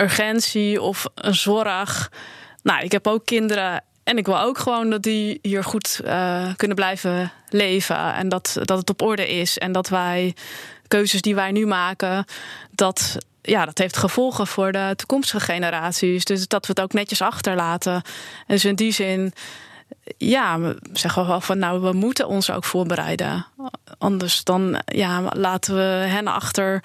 urgentie 0.00 0.82
of 0.82 1.04
een 1.14 1.34
zorg. 1.34 2.10
Nou, 2.62 2.84
ik 2.84 2.92
heb 2.92 3.06
ook 3.06 3.26
kinderen 3.26 3.84
en 4.04 4.18
ik 4.18 4.26
wil 4.26 4.40
ook 4.40 4.58
gewoon 4.58 4.90
dat 4.90 5.02
die 5.02 5.38
hier 5.42 5.64
goed 5.64 6.00
uh, 6.04 6.48
kunnen 6.56 6.76
blijven 6.76 7.32
leven. 7.48 8.14
En 8.14 8.28
dat, 8.28 8.56
dat 8.62 8.78
het 8.78 8.90
op 8.90 9.02
orde 9.02 9.28
is. 9.28 9.58
En 9.58 9.72
dat 9.72 9.88
wij 9.88 10.34
keuzes 10.88 11.20
die 11.20 11.34
wij 11.34 11.50
nu 11.50 11.66
maken, 11.66 12.24
dat, 12.70 13.16
ja, 13.42 13.64
dat 13.64 13.78
heeft 13.78 13.96
gevolgen 13.96 14.46
voor 14.46 14.72
de 14.72 14.92
toekomstige 14.96 15.44
generaties. 15.44 16.24
Dus 16.24 16.48
dat 16.48 16.66
we 16.66 16.72
het 16.72 16.82
ook 16.82 16.92
netjes 16.92 17.22
achterlaten. 17.22 18.02
Dus 18.46 18.64
in 18.64 18.74
die 18.74 18.92
zin 18.92 19.32
ja, 20.16 20.60
we 20.60 20.78
zeggen 20.92 21.26
wel 21.26 21.40
van 21.40 21.58
nou, 21.58 21.80
we 21.80 21.92
moeten 21.92 22.26
ons 22.26 22.50
ook 22.50 22.64
voorbereiden. 22.64 23.46
Anders 23.98 24.44
dan 24.44 24.82
ja, 24.84 25.30
laten 25.34 25.74
we 25.74 25.80
hen 25.82 26.26
achter 26.26 26.84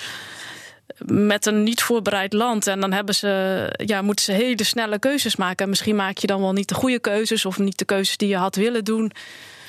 met 1.05 1.45
een 1.45 1.63
niet 1.63 1.81
voorbereid 1.83 2.33
land. 2.33 2.67
En 2.67 2.79
dan 2.79 2.91
hebben 2.91 3.15
ze, 3.15 3.73
ja, 3.85 4.01
moeten 4.01 4.25
ze 4.25 4.31
hele 4.31 4.63
snelle 4.63 4.99
keuzes 4.99 5.35
maken. 5.35 5.63
En 5.63 5.69
misschien 5.69 5.95
maak 5.95 6.17
je 6.17 6.27
dan 6.27 6.41
wel 6.41 6.53
niet 6.53 6.67
de 6.67 6.75
goede 6.75 6.99
keuzes 6.99 7.45
of 7.45 7.57
niet 7.57 7.77
de 7.77 7.85
keuzes 7.85 8.17
die 8.17 8.29
je 8.29 8.37
had 8.37 8.55
willen 8.55 8.83
doen. 8.83 9.11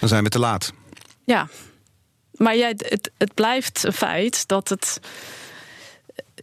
Dan 0.00 0.08
zijn 0.08 0.24
we 0.24 0.30
te 0.30 0.38
laat. 0.38 0.72
Ja, 1.24 1.48
maar 2.32 2.56
jij, 2.56 2.74
het, 2.76 3.10
het 3.18 3.34
blijft 3.34 3.84
een 3.84 3.92
feit 3.92 4.48
dat 4.48 4.68
het 4.68 5.00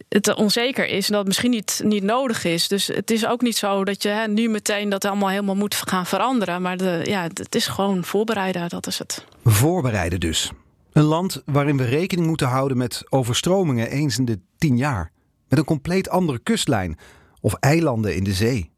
het 0.08 0.34
onzeker 0.34 0.86
is 0.86 1.06
en 1.06 1.10
dat 1.10 1.18
het 1.18 1.26
misschien 1.26 1.50
niet, 1.50 1.80
niet 1.84 2.02
nodig 2.02 2.44
is. 2.44 2.68
Dus 2.68 2.86
het 2.86 3.10
is 3.10 3.26
ook 3.26 3.40
niet 3.40 3.56
zo 3.56 3.84
dat 3.84 4.02
je 4.02 4.08
hè, 4.08 4.28
nu 4.28 4.48
meteen 4.48 4.88
dat 4.88 5.04
allemaal 5.04 5.28
helemaal 5.28 5.54
moet 5.54 5.74
gaan 5.74 6.06
veranderen. 6.06 6.62
Maar 6.62 6.76
de, 6.76 7.00
ja, 7.04 7.22
het 7.22 7.54
is 7.54 7.66
gewoon 7.66 8.04
voorbereiden, 8.04 8.68
dat 8.68 8.86
is 8.86 8.98
het. 8.98 9.24
Voorbereiden 9.44 10.20
dus. 10.20 10.50
Een 10.92 11.02
land 11.02 11.42
waarin 11.44 11.76
we 11.76 11.84
rekening 11.84 12.26
moeten 12.26 12.48
houden 12.48 12.76
met 12.76 13.02
overstromingen 13.08 13.90
eens 13.90 14.18
in 14.18 14.24
de 14.24 14.40
tien 14.58 14.76
jaar. 14.76 15.12
Met 15.48 15.58
een 15.58 15.64
compleet 15.64 16.08
andere 16.08 16.38
kustlijn 16.38 16.98
of 17.40 17.54
eilanden 17.54 18.16
in 18.16 18.24
de 18.24 18.32
zee. 18.32 18.70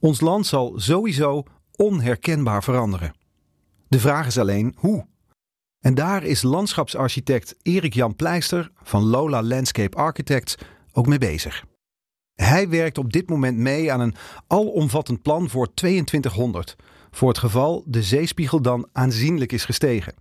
Ons 0.00 0.20
land 0.20 0.46
zal 0.46 0.72
sowieso 0.76 1.42
onherkenbaar 1.76 2.62
veranderen. 2.62 3.14
De 3.88 4.00
vraag 4.00 4.26
is 4.26 4.38
alleen 4.38 4.74
hoe. 4.76 5.06
En 5.88 5.94
daar 5.94 6.24
is 6.24 6.42
landschapsarchitect 6.42 7.54
Erik 7.62 7.94
Jan 7.94 8.16
Pleister 8.16 8.70
van 8.82 9.04
Lola 9.04 9.42
Landscape 9.42 9.96
Architects 9.96 10.54
ook 10.92 11.06
mee 11.06 11.18
bezig. 11.18 11.64
Hij 12.34 12.68
werkt 12.68 12.98
op 12.98 13.12
dit 13.12 13.28
moment 13.28 13.56
mee 13.56 13.92
aan 13.92 14.00
een 14.00 14.14
alomvattend 14.46 15.22
plan 15.22 15.48
voor 15.48 15.74
2200, 15.74 16.76
voor 17.10 17.28
het 17.28 17.38
geval 17.38 17.84
de 17.86 18.02
zeespiegel 18.02 18.62
dan 18.62 18.88
aanzienlijk 18.92 19.52
is 19.52 19.64
gestegen. 19.64 20.14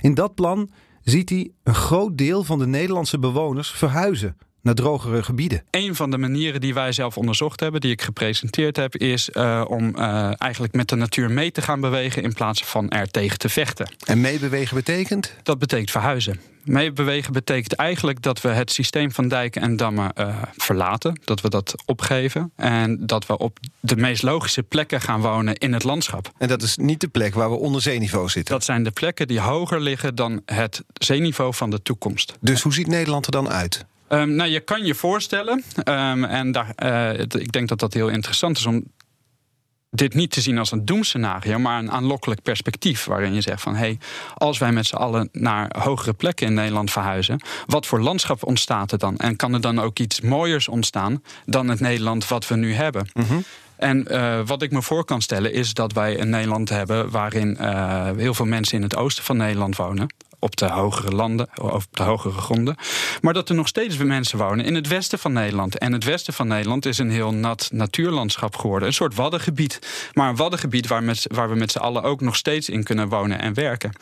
In 0.00 0.14
dat 0.14 0.34
plan 0.34 0.70
ziet 1.02 1.28
hij 1.28 1.52
een 1.62 1.74
groot 1.74 2.18
deel 2.18 2.44
van 2.44 2.58
de 2.58 2.66
Nederlandse 2.66 3.18
bewoners 3.18 3.70
verhuizen 3.70 4.36
naar 4.64 4.74
drogere 4.74 5.22
gebieden. 5.22 5.62
Een 5.70 5.94
van 5.94 6.10
de 6.10 6.18
manieren 6.18 6.60
die 6.60 6.74
wij 6.74 6.92
zelf 6.92 7.16
onderzocht 7.16 7.60
hebben, 7.60 7.80
die 7.80 7.90
ik 7.90 8.02
gepresenteerd 8.02 8.76
heb, 8.76 8.96
is 8.96 9.30
uh, 9.32 9.64
om 9.68 9.96
uh, 9.96 10.32
eigenlijk 10.40 10.74
met 10.74 10.88
de 10.88 10.96
natuur 10.96 11.30
mee 11.30 11.52
te 11.52 11.62
gaan 11.62 11.80
bewegen 11.80 12.22
in 12.22 12.32
plaats 12.32 12.64
van 12.64 12.90
er 12.90 13.10
tegen 13.10 13.38
te 13.38 13.48
vechten. 13.48 13.88
En 14.04 14.20
meebewegen 14.20 14.76
betekent? 14.76 15.34
Dat 15.42 15.58
betekent 15.58 15.90
verhuizen. 15.90 16.40
Meebewegen 16.64 17.32
betekent 17.32 17.72
eigenlijk 17.72 18.22
dat 18.22 18.40
we 18.40 18.48
het 18.48 18.72
systeem 18.72 19.12
van 19.12 19.28
dijken 19.28 19.62
en 19.62 19.76
dammen 19.76 20.12
uh, 20.18 20.42
verlaten. 20.56 21.20
Dat 21.24 21.40
we 21.40 21.50
dat 21.50 21.74
opgeven. 21.84 22.52
En 22.56 23.06
dat 23.06 23.26
we 23.26 23.38
op 23.38 23.58
de 23.80 23.96
meest 23.96 24.22
logische 24.22 24.62
plekken 24.62 25.00
gaan 25.00 25.20
wonen 25.20 25.54
in 25.54 25.72
het 25.72 25.84
landschap. 25.84 26.32
En 26.38 26.48
dat 26.48 26.62
is 26.62 26.76
niet 26.76 27.00
de 27.00 27.08
plek 27.08 27.34
waar 27.34 27.50
we 27.50 27.56
onder 27.56 27.82
zeeniveau 27.82 28.28
zitten? 28.28 28.54
Dat 28.54 28.64
zijn 28.64 28.82
de 28.82 28.90
plekken 28.90 29.28
die 29.28 29.40
hoger 29.40 29.80
liggen 29.80 30.14
dan 30.14 30.42
het 30.44 30.82
zeeniveau 30.92 31.54
van 31.54 31.70
de 31.70 31.82
toekomst. 31.82 32.36
Dus 32.40 32.62
hoe 32.62 32.72
ziet 32.72 32.86
Nederland 32.86 33.26
er 33.26 33.32
dan 33.32 33.48
uit? 33.48 33.86
Um, 34.08 34.34
nou, 34.34 34.50
je 34.50 34.60
kan 34.60 34.84
je 34.84 34.94
voorstellen, 34.94 35.64
um, 35.84 36.24
en 36.24 36.52
daar, 36.52 36.72
uh, 36.84 37.20
ik 37.20 37.52
denk 37.52 37.68
dat 37.68 37.78
dat 37.78 37.92
heel 37.94 38.08
interessant 38.08 38.58
is 38.58 38.66
om 38.66 38.84
dit 39.94 40.14
niet 40.14 40.30
te 40.30 40.40
zien 40.40 40.58
als 40.58 40.72
een 40.72 40.84
doemscenario, 40.84 41.58
maar 41.58 41.78
een 41.78 41.90
aanlokkelijk 41.90 42.42
perspectief. 42.42 43.04
Waarin 43.04 43.34
je 43.34 43.40
zegt 43.40 43.62
van 43.62 43.74
hé, 43.74 43.78
hey, 43.78 43.98
als 44.34 44.58
wij 44.58 44.72
met 44.72 44.86
z'n 44.86 44.94
allen 44.94 45.28
naar 45.32 45.76
hogere 45.78 46.12
plekken 46.12 46.46
in 46.46 46.54
Nederland 46.54 46.90
verhuizen, 46.90 47.40
wat 47.66 47.86
voor 47.86 48.00
landschap 48.00 48.44
ontstaat 48.44 48.92
er 48.92 48.98
dan? 48.98 49.16
En 49.16 49.36
kan 49.36 49.54
er 49.54 49.60
dan 49.60 49.80
ook 49.80 49.98
iets 49.98 50.20
mooiers 50.20 50.68
ontstaan 50.68 51.22
dan 51.46 51.68
het 51.68 51.80
Nederland 51.80 52.28
wat 52.28 52.48
we 52.48 52.56
nu 52.56 52.72
hebben? 52.72 53.08
Mm 53.12 53.24
-hmm. 53.24 53.44
En 53.76 54.06
uh, 54.10 54.40
wat 54.46 54.62
ik 54.62 54.70
me 54.70 54.82
voor 54.82 55.04
kan 55.04 55.22
stellen 55.22 55.52
is 55.52 55.74
dat 55.74 55.92
wij 55.92 56.20
een 56.20 56.28
Nederland 56.28 56.68
hebben 56.68 57.10
waarin 57.10 57.56
uh, 57.60 58.10
heel 58.16 58.34
veel 58.34 58.46
mensen 58.46 58.76
in 58.76 58.82
het 58.82 58.96
oosten 58.96 59.24
van 59.24 59.36
Nederland 59.36 59.76
wonen 59.76 60.06
op 60.44 60.56
de 60.56 60.66
hogere 60.66 61.10
landen, 61.10 61.48
op 61.60 61.84
de 61.90 62.02
hogere 62.02 62.40
gronden. 62.40 62.76
Maar 63.20 63.32
dat 63.32 63.48
er 63.48 63.54
nog 63.54 63.68
steeds 63.68 63.96
mensen 63.96 64.38
wonen 64.38 64.64
in 64.64 64.74
het 64.74 64.88
westen 64.88 65.18
van 65.18 65.32
Nederland. 65.32 65.78
En 65.78 65.92
het 65.92 66.04
westen 66.04 66.32
van 66.32 66.48
Nederland 66.48 66.86
is 66.86 66.98
een 66.98 67.10
heel 67.10 67.32
nat 67.34 67.68
natuurlandschap 67.72 68.56
geworden. 68.56 68.88
Een 68.88 68.94
soort 68.94 69.14
waddengebied. 69.14 69.78
Maar 70.12 70.28
een 70.28 70.36
waddengebied 70.36 70.86
waar, 70.86 71.02
met, 71.02 71.26
waar 71.28 71.48
we 71.48 71.54
met 71.54 71.70
z'n 71.70 71.78
allen 71.78 72.02
ook 72.02 72.20
nog 72.20 72.36
steeds 72.36 72.68
in 72.68 72.82
kunnen 72.82 73.08
wonen 73.08 73.38
en 73.38 73.54
werken. 73.54 73.92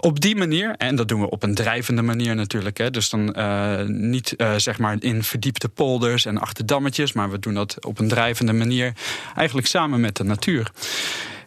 Op 0.00 0.20
die 0.20 0.36
manier, 0.36 0.74
en 0.76 0.96
dat 0.96 1.08
doen 1.08 1.20
we 1.20 1.30
op 1.30 1.42
een 1.42 1.54
drijvende 1.54 2.02
manier 2.02 2.34
natuurlijk. 2.34 2.78
Hè, 2.78 2.90
dus 2.90 3.10
dan 3.10 3.34
uh, 3.38 3.82
niet 3.86 4.34
uh, 4.36 4.54
zeg 4.56 4.78
maar 4.78 4.96
in 5.00 5.22
verdiepte 5.22 5.68
polders 5.68 6.24
en 6.24 6.38
achterdammetjes, 6.38 7.12
maar 7.12 7.30
we 7.30 7.38
doen 7.38 7.54
dat 7.54 7.84
op 7.84 7.98
een 7.98 8.08
drijvende 8.08 8.52
manier, 8.52 8.92
eigenlijk 9.36 9.66
samen 9.66 10.00
met 10.00 10.16
de 10.16 10.24
natuur. 10.24 10.70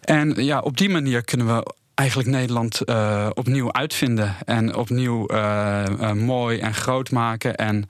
En 0.02 0.44
ja, 0.44 0.60
op 0.60 0.78
die 0.78 0.90
manier 0.90 1.24
kunnen 1.24 1.56
we 1.56 1.74
eigenlijk 2.02 2.30
Nederland 2.30 2.82
uh, 2.86 3.30
opnieuw 3.34 3.74
uitvinden. 3.74 4.36
En 4.46 4.76
opnieuw 4.76 5.32
uh, 5.32 5.84
uh, 6.00 6.12
mooi 6.12 6.60
en 6.60 6.74
groot 6.74 7.12
maken. 7.12 7.56
En 7.56 7.90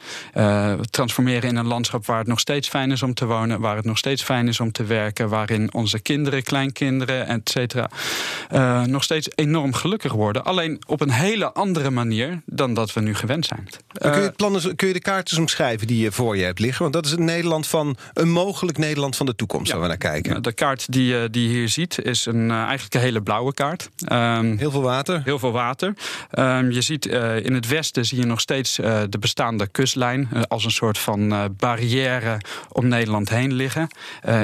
transformeren 0.90 1.50
in 1.50 1.56
een 1.56 1.68
landschap 1.68 2.06
waar 2.06 2.18
het 2.18 2.28
nog 2.28 2.40
steeds 2.40 2.70
fijn 2.70 2.92
is 2.92 3.04
om 3.04 3.14
te 3.14 3.26
wonen. 3.26 3.60
Waar 3.60 3.76
het 3.76 3.86
nog 3.86 3.98
steeds 3.98 4.24
fijn 4.24 4.48
is 4.48 4.60
om 4.60 4.72
te 4.72 4.84
werken. 4.84 5.30
Waarin 5.30 5.74
onze 5.74 6.00
kinderen, 6.00 6.44
kleinkinderen, 6.44 7.28
et 7.28 7.50
cetera. 7.50 7.90
nog 8.86 9.04
steeds 9.04 9.30
enorm 9.36 9.74
gelukkig 9.74 10.12
worden. 10.12 10.44
Alleen 10.44 10.82
op 10.88 11.02
een 11.02 11.12
hele 11.12 11.54
andere 11.54 11.90
manier 11.90 12.42
dan 12.46 12.74
dat 12.74 12.94
we 12.94 13.02
nu 13.02 13.16
gewend 13.16 13.46
zijn. 13.46 13.68
kun, 13.92 14.12
je 14.12 14.20
het 14.20 14.36
plannen, 14.36 14.76
kun 14.76 14.88
je 14.88 14.94
de 14.94 15.00
kaarten 15.00 15.38
omschrijven 15.38 15.88
die 15.88 16.04
je 16.04 16.12
voor 16.12 16.38
je 16.38 16.44
hebt 16.44 16.60
liggen? 16.60 16.82
Want 16.82 16.94
dat 16.94 17.06
is 17.06 17.12
het 17.12 17.20
Nederland 17.20 17.68
van 17.68 17.96
een 18.14 18.32
mogelijk 18.32 18.78
Nederland 18.78 19.16
van 19.16 19.26
de 19.26 19.36
toekomst. 19.36 19.68
Ja, 19.68 19.74
waar 19.74 19.82
we 19.82 19.88
naar 19.88 20.12
kijken. 20.12 20.44
De 20.44 20.54
kaart 20.54 20.92
die, 20.92 21.30
die 21.30 21.48
je 21.48 21.54
hier 21.54 21.70
ziet 21.70 22.00
is 22.04 22.26
een, 22.26 22.52
eigenlijk 22.52 22.94
een 22.94 23.00
hele 23.00 23.22
blauwe 23.22 23.54
kaart. 23.54 23.90
Um, 24.10 24.58
heel 24.58 24.72
veel 24.72 24.82
water. 24.82 25.22
Heel 25.24 25.40
veel 25.40 25.52
water. 25.52 25.94
Um, 26.40 26.72
je 26.72 26.82
ziet 26.82 27.08
uh, 27.08 27.46
in 27.46 27.54
het 27.54 27.68
westen 27.68 28.06
zie 28.06 28.20
je 28.20 28.26
nog 28.26 28.40
steeds 28.40 28.80
uh, 28.80 29.02
de 29.10 29.20
bestaande 29.20 29.68
kustlijn 29.68 30.30
uh, 30.34 30.42
als 30.48 30.66
een 30.66 30.72
soort 30.72 30.98
van 30.98 31.52
barrière 31.58 32.38
om 32.72 32.88
Nederland 32.88 33.30
heen 33.30 33.54
liggen. 33.54 33.88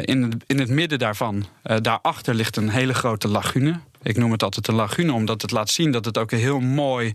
in, 0.02 0.42
in 0.48 0.60
het 0.60 0.70
midden 0.70 1.00
daarvan, 1.00 1.46
daarachter 1.82 2.34
ligt 2.34 2.56
een 2.56 2.70
hele 2.70 2.94
grote 2.94 3.28
lagune. 3.28 3.80
Ik 4.08 4.18
noem 4.18 4.32
het 4.32 4.44
altijd 4.44 4.68
een 4.68 4.76
lagune, 4.76 5.14
omdat 5.14 5.42
het 5.42 5.52
laat 5.52 5.70
zien 5.70 5.92
dat 5.92 6.06
het 6.06 6.18
ook 6.18 6.32
een 6.32 6.38
heel 6.38 6.60
mooi 6.60 7.12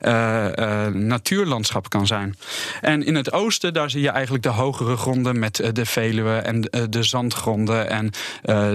uh, 0.00 0.46
uh, 0.54 0.86
natuurlandschap 0.86 1.88
kan 1.88 2.06
zijn. 2.06 2.36
En 2.80 3.04
in 3.06 3.14
het 3.14 3.32
oosten, 3.32 3.72
daar 3.72 3.90
zie 3.90 4.00
je 4.00 4.10
eigenlijk 4.10 4.42
de 4.42 4.48
hogere 4.48 4.96
gronden 4.96 5.38
met 5.38 5.58
uh, 5.58 5.68
de 5.72 5.86
Veluwe 5.86 6.36
en 6.36 6.60
de 6.90 7.02
zandgronden 7.02 7.88
en 7.88 8.10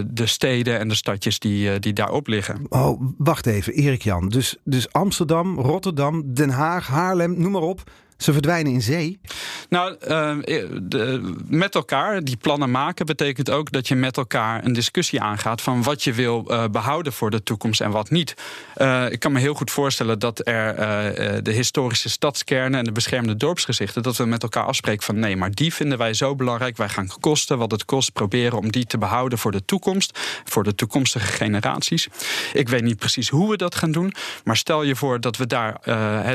de 0.08 0.26
steden 0.26 0.80
en 0.80 0.88
de 0.88 0.96
stadjes 0.96 1.40
die, 1.40 1.80
die 1.80 1.94
daarop 1.94 2.28
liggen. 2.28 2.66
Oh, 2.70 3.02
wacht 3.18 3.46
even, 3.46 3.74
Erik 3.74 4.02
Jan. 4.02 4.30
Dus, 4.30 4.56
dus 4.64 4.92
Amsterdam, 4.92 5.60
Rotterdam, 5.60 6.34
Den 6.34 6.50
Haag, 6.50 6.88
Haarlem, 6.88 7.40
noem 7.40 7.52
maar 7.52 7.62
op. 7.62 7.84
Ze 8.18 8.34
verdwijnen 8.34 8.74
in 8.74 8.82
zee? 8.82 9.20
Nou, 9.70 9.96
uh, 10.08 10.36
de, 10.82 11.34
met 11.48 11.76
elkaar 11.76 12.24
die 12.24 12.38
plannen 12.38 12.72
maken 12.72 13.06
betekent 13.06 13.50
ook 13.50 13.72
dat 13.72 13.88
je 13.88 13.96
met 13.96 14.18
elkaar 14.18 14.66
een 14.66 14.74
discussie 14.74 15.22
aangaat 15.22 15.62
van 15.62 15.84
wat 15.84 16.04
je 16.04 16.14
wil 16.14 16.46
uh, 16.48 16.66
behouden 16.72 17.14
voor 17.14 17.30
de 17.30 17.44
toekomst 17.44 17.82
en 17.82 17.92
wat 17.92 18.10
niet. 18.10 18.34
Ik 19.10 19.20
kan 19.20 19.32
me 19.32 19.40
heel 19.40 19.54
goed 19.54 19.72
voorstellen 19.72 20.20
dat 20.20 20.48
er 20.48 20.76
de 21.44 21.52
historische 21.52 22.10
stadskernen 22.10 22.80
en 22.80 22.86
de 22.86 22.92
beschermde 22.92 23.36
dorpsgezichten, 23.36 24.04
dat 24.04 24.18
we 24.18 24.26
met 24.26 24.44
elkaar 24.44 24.64
afspreken 24.64 25.04
van 25.04 25.20
nee, 25.20 25.36
maar 25.36 25.52
die 25.52 25.74
vinden 25.74 25.98
wij 25.98 26.14
zo 26.14 26.36
belangrijk. 26.36 26.78
Wij 26.78 26.90
gaan 26.90 27.10
kosten 27.20 27.58
wat 27.58 27.72
het 27.72 27.86
kost 27.86 28.14
proberen 28.14 28.58
om 28.58 28.72
die 28.72 28.86
te 28.86 28.98
behouden 28.98 29.38
voor 29.38 29.52
de 29.52 29.66
toekomst, 29.66 30.20
voor 30.44 30.64
de 30.64 30.76
toekomstige 30.76 31.28
generaties. 31.28 32.08
Ik 32.54 32.70
weet 32.70 32.84
niet 32.84 32.98
precies 32.98 33.30
hoe 33.30 33.50
we 33.50 33.58
dat 33.58 33.76
gaan 33.76 33.92
doen, 33.92 34.14
maar 34.44 34.58
stel 34.58 34.84
je 34.84 34.96
voor 34.96 35.20
dat 35.20 35.38
we 35.38 35.48
daar, 35.48 35.80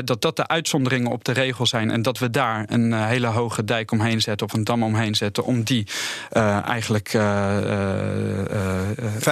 dat 0.05 0.21
dat 0.21 0.35
de 0.35 0.47
uitzonderingen 0.47 1.11
op 1.11 1.23
de 1.23 1.31
regels 1.31 1.72
zijn 1.73 1.91
en 1.91 2.01
dat 2.01 2.19
we 2.19 2.29
daar 2.29 2.65
een 2.67 2.91
uh, 2.91 3.05
hele 3.05 3.27
hoge 3.27 3.63
dijk 3.63 3.91
omheen 3.91 4.21
zetten 4.21 4.47
of 4.47 4.53
een 4.53 4.63
dam 4.63 4.83
omheen 4.83 5.15
zetten 5.15 5.43
om 5.45 5.63
die 5.63 5.87
uh, 6.33 6.67
eigenlijk 6.67 7.13
uh, 7.13 7.57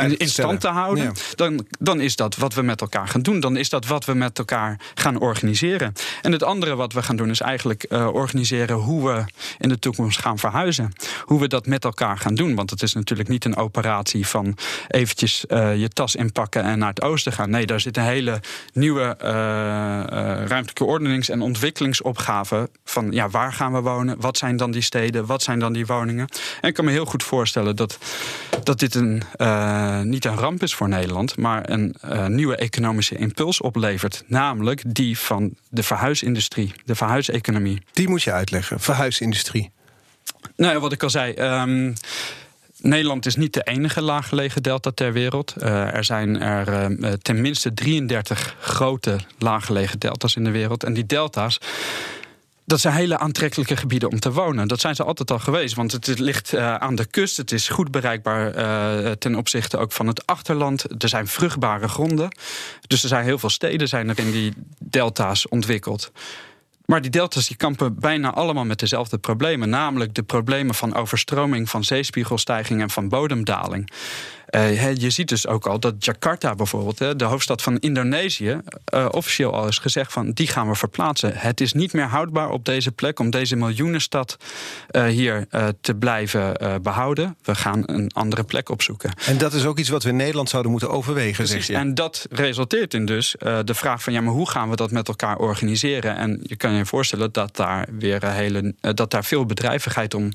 in, 0.01 0.17
in 0.17 0.29
stand 0.29 0.59
te 0.59 0.67
houden, 0.67 1.03
ja. 1.03 1.11
dan, 1.35 1.65
dan 1.79 1.99
is 1.99 2.15
dat 2.15 2.35
wat 2.35 2.53
we 2.53 2.61
met 2.61 2.81
elkaar 2.81 3.07
gaan 3.07 3.21
doen. 3.21 3.39
Dan 3.39 3.57
is 3.57 3.69
dat 3.69 3.85
wat 3.85 4.05
we 4.05 4.13
met 4.13 4.39
elkaar 4.39 4.79
gaan 4.95 5.19
organiseren. 5.19 5.93
En 6.21 6.31
het 6.31 6.43
andere 6.43 6.75
wat 6.75 6.93
we 6.93 7.03
gaan 7.03 7.15
doen 7.15 7.29
is 7.29 7.41
eigenlijk 7.41 7.85
organiseren 7.89 8.75
hoe 8.75 9.07
we 9.07 9.23
in 9.59 9.69
de 9.69 9.79
toekomst 9.79 10.19
gaan 10.19 10.39
verhuizen. 10.39 10.93
Hoe 11.25 11.39
we 11.39 11.47
dat 11.47 11.65
met 11.65 11.83
elkaar 11.83 12.17
gaan 12.17 12.35
doen. 12.35 12.55
Want 12.55 12.69
het 12.69 12.81
is 12.81 12.93
natuurlijk 12.93 13.29
niet 13.29 13.45
een 13.45 13.55
operatie 13.55 14.27
van 14.27 14.57
eventjes 14.87 15.43
je 15.49 15.89
tas 15.93 16.15
inpakken 16.15 16.63
en 16.63 16.79
naar 16.79 16.89
het 16.89 17.01
oosten 17.01 17.33
gaan. 17.33 17.49
Nee, 17.49 17.65
daar 17.65 17.79
zit 17.79 17.97
een 17.97 18.03
hele 18.03 18.39
nieuwe 18.73 19.15
ruimtelijke 20.47 20.83
ordenings- 20.83 21.29
en 21.29 21.41
ontwikkelingsopgave 21.41 22.30
van 22.83 23.11
ja, 23.11 23.29
waar 23.29 23.53
gaan 23.53 23.73
we 23.73 23.81
wonen? 23.81 24.19
Wat 24.19 24.37
zijn 24.37 24.57
dan 24.57 24.71
die 24.71 24.81
steden? 24.81 25.25
Wat 25.25 25.43
zijn 25.43 25.59
dan 25.59 25.73
die 25.73 25.85
woningen? 25.85 26.27
En 26.61 26.69
ik 26.69 26.73
kan 26.73 26.85
me 26.85 26.91
heel 26.91 27.05
goed 27.05 27.23
voorstellen 27.23 27.75
dat, 27.75 27.97
dat 28.63 28.79
dit 28.79 28.95
een, 28.95 29.21
uh, 29.37 30.01
niet 30.01 30.25
een 30.25 30.35
ramp 30.35 30.63
is 30.63 30.75
voor 30.75 30.89
Nederland, 30.89 31.37
maar 31.37 31.69
een 31.69 31.95
uh, 32.05 32.25
nieuwe 32.25 32.55
economische 32.55 33.15
impuls 33.15 33.61
oplevert. 33.61 34.23
Namelijk 34.27 34.83
die 34.87 35.17
van 35.17 35.55
de 35.69 35.83
verhuisindustrie, 35.83 36.73
de 36.85 36.95
verhuiseconomie. 36.95 37.81
Die 37.93 38.09
moet 38.09 38.23
je 38.23 38.31
uitleggen, 38.31 38.79
verhuisindustrie. 38.79 39.71
Nou, 40.55 40.79
wat 40.79 40.91
ik 40.91 41.03
al 41.03 41.09
zei. 41.09 41.33
Um, 41.33 41.93
Nederland 42.81 43.25
is 43.25 43.35
niet 43.35 43.53
de 43.53 43.63
enige 43.63 44.01
laaggelegen 44.01 44.63
delta 44.63 44.91
ter 44.91 45.13
wereld. 45.13 45.53
Uh, 45.57 45.95
er 45.95 46.03
zijn 46.03 46.41
er 46.41 46.91
uh, 46.91 47.11
tenminste 47.11 47.73
33 47.73 48.55
grote 48.59 49.19
laaggelegen 49.37 49.99
delta's 49.99 50.35
in 50.35 50.43
de 50.43 50.51
wereld. 50.51 50.83
En 50.83 50.93
die 50.93 51.05
delta's 51.05 51.59
dat 52.71 52.79
zijn 52.79 52.93
hele 52.93 53.17
aantrekkelijke 53.17 53.75
gebieden 53.75 54.09
om 54.09 54.19
te 54.19 54.31
wonen. 54.31 54.67
Dat 54.67 54.79
zijn 54.79 54.95
ze 54.95 55.03
altijd 55.03 55.31
al 55.31 55.39
geweest, 55.39 55.75
want 55.75 55.91
het 55.91 56.19
ligt 56.19 56.53
uh, 56.53 56.75
aan 56.75 56.95
de 56.95 57.05
kust. 57.05 57.37
Het 57.37 57.51
is 57.51 57.69
goed 57.69 57.91
bereikbaar 57.91 58.55
uh, 58.55 59.11
ten 59.11 59.35
opzichte 59.35 59.77
ook 59.77 59.91
van 59.91 60.07
het 60.07 60.25
achterland. 60.27 61.03
Er 61.03 61.09
zijn 61.09 61.27
vruchtbare 61.27 61.87
gronden. 61.87 62.37
Dus 62.87 63.03
er 63.03 63.09
zijn 63.09 63.23
heel 63.23 63.39
veel 63.39 63.49
steden 63.49 63.87
zijn 63.87 64.09
er 64.09 64.19
in 64.19 64.31
die 64.31 64.53
delta's 64.79 65.47
ontwikkeld. 65.47 66.11
Maar 66.85 67.01
die 67.01 67.11
delta's 67.11 67.47
die 67.47 67.57
kampen 67.57 67.99
bijna 67.99 68.33
allemaal 68.33 68.65
met 68.65 68.79
dezelfde 68.79 69.17
problemen. 69.17 69.69
Namelijk 69.69 70.13
de 70.13 70.23
problemen 70.23 70.75
van 70.75 70.95
overstroming, 70.95 71.69
van 71.69 71.83
zeespiegelstijging 71.83 72.81
en 72.81 72.89
van 72.89 73.09
bodemdaling. 73.09 73.91
Uh, 74.51 74.95
je 74.95 75.09
ziet 75.09 75.29
dus 75.29 75.47
ook 75.47 75.65
al 75.65 75.79
dat 75.79 76.05
Jakarta 76.05 76.55
bijvoorbeeld, 76.55 77.19
de 77.19 77.25
hoofdstad 77.25 77.61
van 77.61 77.79
Indonesië, 77.79 78.61
uh, 78.93 79.07
officieel 79.11 79.53
al 79.53 79.67
is 79.67 79.77
gezegd 79.77 80.13
van 80.13 80.31
die 80.31 80.47
gaan 80.47 80.69
we 80.69 80.75
verplaatsen. 80.75 81.33
Het 81.35 81.61
is 81.61 81.73
niet 81.73 81.93
meer 81.93 82.05
houdbaar 82.05 82.49
op 82.49 82.65
deze 82.65 82.91
plek 82.91 83.19
om 83.19 83.29
deze 83.29 83.55
miljoenenstad 83.55 84.37
uh, 84.91 85.05
hier 85.05 85.47
te 85.81 85.95
blijven 85.95 86.53
behouden. 86.81 87.35
We 87.43 87.55
gaan 87.55 87.83
een 87.85 88.11
andere 88.13 88.43
plek 88.43 88.69
opzoeken. 88.69 89.11
En 89.25 89.37
dat 89.37 89.53
is 89.53 89.65
ook 89.65 89.79
iets 89.79 89.89
wat 89.89 90.03
we 90.03 90.09
in 90.09 90.15
Nederland 90.15 90.49
zouden 90.49 90.71
moeten 90.71 90.89
overwegen, 90.89 91.35
Precies, 91.35 91.65
zeg 91.65 91.75
je. 91.75 91.75
En 91.75 91.93
dat 91.93 92.27
resulteert 92.29 92.93
in 92.93 93.05
dus 93.05 93.35
de 93.39 93.73
vraag 93.73 94.03
van 94.03 94.13
ja, 94.13 94.21
maar 94.21 94.33
hoe 94.33 94.49
gaan 94.49 94.69
we 94.69 94.75
dat 94.75 94.91
met 94.91 95.07
elkaar 95.07 95.37
organiseren? 95.37 96.15
En 96.15 96.39
je 96.43 96.55
kan 96.55 96.71
je 96.73 96.85
voorstellen 96.85 97.31
dat 97.31 97.55
daar 97.55 97.87
weer 97.97 98.31
hele, 98.31 98.73
dat 98.79 99.11
daar 99.11 99.25
veel 99.25 99.45
bedrijvigheid 99.45 100.13
om 100.13 100.31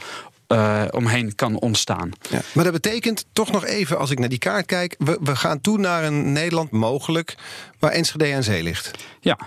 uh, 0.49 0.83
omheen 0.91 1.35
kan 1.35 1.59
ontstaan. 1.59 2.11
Ja, 2.31 2.41
maar 2.53 2.65
dat 2.65 2.73
betekent 2.73 3.25
toch 3.33 3.51
nog 3.53 3.65
even, 3.65 3.99
als 3.99 4.11
ik 4.11 4.19
naar 4.19 4.29
die 4.29 4.39
kaart 4.39 4.67
kijk, 4.67 4.95
we, 4.99 5.19
we 5.23 5.37
gaan 5.37 5.61
toe 5.61 5.79
naar 5.79 6.05
een 6.05 6.33
Nederland 6.33 6.71
mogelijk 6.71 7.35
waar 7.79 7.91
Enschede 7.91 8.35
aan 8.35 8.43
zee 8.43 8.63
ligt. 8.63 8.91
Ja, 9.21 9.39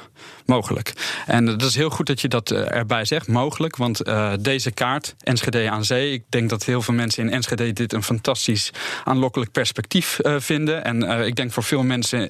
mogelijk. 0.45 0.93
En 1.25 1.45
dat 1.45 1.61
is 1.61 1.75
heel 1.75 1.89
goed 1.89 2.07
dat 2.07 2.21
je 2.21 2.27
dat 2.27 2.51
eh, 2.51 2.71
erbij 2.71 3.05
zegt, 3.05 3.27
mogelijk. 3.27 3.75
Want 3.75 4.07
uh, 4.07 4.33
deze 4.39 4.71
kaart, 4.71 5.15
Enschede 5.19 5.69
aan 5.69 5.85
zee, 5.85 6.11
ik 6.11 6.23
denk 6.29 6.49
dat 6.49 6.63
heel 6.63 6.81
veel 6.81 6.93
mensen 6.93 7.23
in 7.23 7.31
Enschede 7.31 7.73
dit 7.73 7.93
een 7.93 8.03
fantastisch 8.03 8.71
aanlokkelijk 9.03 9.51
perspectief 9.51 10.19
uh, 10.21 10.35
vinden. 10.37 10.83
En 10.83 11.25
ik 11.25 11.35
denk 11.35 11.51
voor 11.51 11.63
veel 11.63 11.83
mensen 11.83 12.27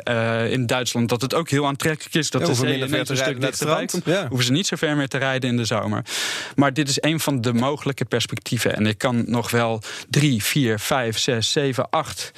in 0.51 0.65
Duitsland 0.65 1.09
dat 1.09 1.21
het 1.21 1.33
ook 1.33 1.49
heel 1.49 1.67
aantrekkelijk 1.67 2.15
is 2.15 2.29
dat 2.29 2.41
ja, 2.41 2.47
de 2.47 2.53
zee 2.53 2.81
een 2.81 3.17
stuk 3.17 3.41
dichterbij 3.41 3.85
komt. 3.85 4.05
Ja. 4.05 4.27
Hoeven 4.27 4.45
ze 4.45 4.51
niet 4.51 4.67
zo 4.67 4.75
ver 4.75 4.95
meer 4.95 5.07
te 5.07 5.17
rijden 5.17 5.49
in 5.49 5.57
de 5.57 5.65
zomer. 5.65 6.05
Maar 6.55 6.73
dit 6.73 6.89
is 6.89 6.97
een 7.01 7.19
van 7.19 7.41
de 7.41 7.53
mogelijke 7.53 8.05
perspectieven. 8.05 8.75
En 8.75 8.85
ik 8.85 8.97
kan 8.97 9.23
nog 9.25 9.51
wel 9.51 9.81
drie, 10.09 10.43
vier, 10.43 10.79
vijf, 10.79 11.17
zes, 11.17 11.51
zeven, 11.51 11.89
acht 11.89 12.31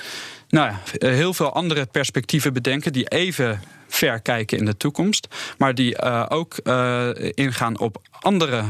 nou 0.52 0.72
ja, 0.72 1.08
heel 1.08 1.34
veel 1.34 1.54
andere 1.54 1.86
perspectieven 1.86 2.54
bedenken 2.54 2.94
die 2.94 3.08
even 3.08 3.62
ver 3.88 4.20
kijken 4.20 4.58
in 4.58 4.66
de 4.66 4.78
toekomst, 4.78 5.28
maar 5.58 5.76
die 5.76 6.04
uh, 6.04 6.26
ook 6.30 6.56
uh, 6.64 7.10
ingaan 7.34 7.80
op 7.80 8.02
andere 8.20 8.64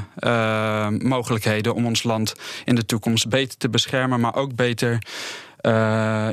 mogelijkheden 1.00 1.74
om 1.74 1.86
ons 1.86 2.04
land 2.04 2.34
in 2.65 2.76
de 2.76 2.86
toekomst 2.86 3.30
beter 3.30 3.58
te 3.58 3.70
beschermen, 3.70 4.20
maar 4.20 4.36
ook 4.36 4.56
beter 4.56 4.91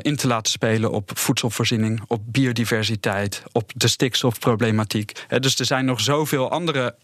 in 0.01 0.15
te 0.15 0.27
laten 0.27 0.51
spelen 0.51 0.91
op 0.91 1.11
voedselvoorziening, 1.13 2.01
op 2.07 2.21
biodiversiteit, 2.25 3.43
op 3.51 3.71
de 3.75 3.87
stikstofproblematiek. 3.87 5.25
Dus 5.39 5.59
er 5.59 5.65
zijn 5.65 5.85
nog 5.85 6.01
zoveel 6.01 6.51
andere 6.51 6.95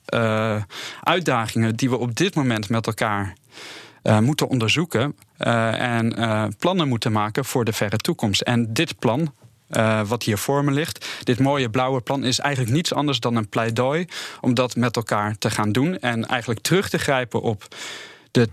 uitdagingen 1.04 1.76
die 1.76 1.90
we 1.90 1.98
op 1.98 2.16
dit 2.16 2.36
moment 2.36 2.70
met 2.70 2.88
elkaar 2.88 3.34
uh, 4.06 4.20
moeten 4.20 4.48
onderzoeken 4.48 5.16
uh, 5.40 5.98
en 5.98 6.20
uh, 6.20 6.46
plannen 6.60 6.88
moeten 6.88 7.12
maken 7.12 7.46
voor 7.46 7.66
de 7.66 7.74
verre 7.74 7.98
toekomst. 7.98 8.42
En 8.42 8.74
dit 8.74 9.00
plan 9.00 9.34
eh, 9.68 10.02
wat 10.08 10.24
hier 10.24 10.38
voor 10.38 10.64
me 10.64 10.72
ligt. 10.72 11.08
Dit 11.24 11.40
mooie 11.40 11.70
blauwe 11.70 12.02
plan 12.02 12.24
is 12.24 12.40
eigenlijk 12.40 12.76
niets 12.76 12.94
anders 12.94 13.20
dan 13.20 13.36
een 13.36 13.50
pleidooi 13.50 14.06
om 14.42 14.54
dat 14.54 14.76
met 14.76 14.96
elkaar 14.96 15.38
te 15.38 15.50
gaan 15.50 15.72
doen. 15.72 16.00
En 16.00 16.26
eigenlijk 16.26 16.60
terug 16.60 16.90
te 16.90 16.98
grijpen 16.98 17.42
op 17.42 17.76
de 18.32 18.50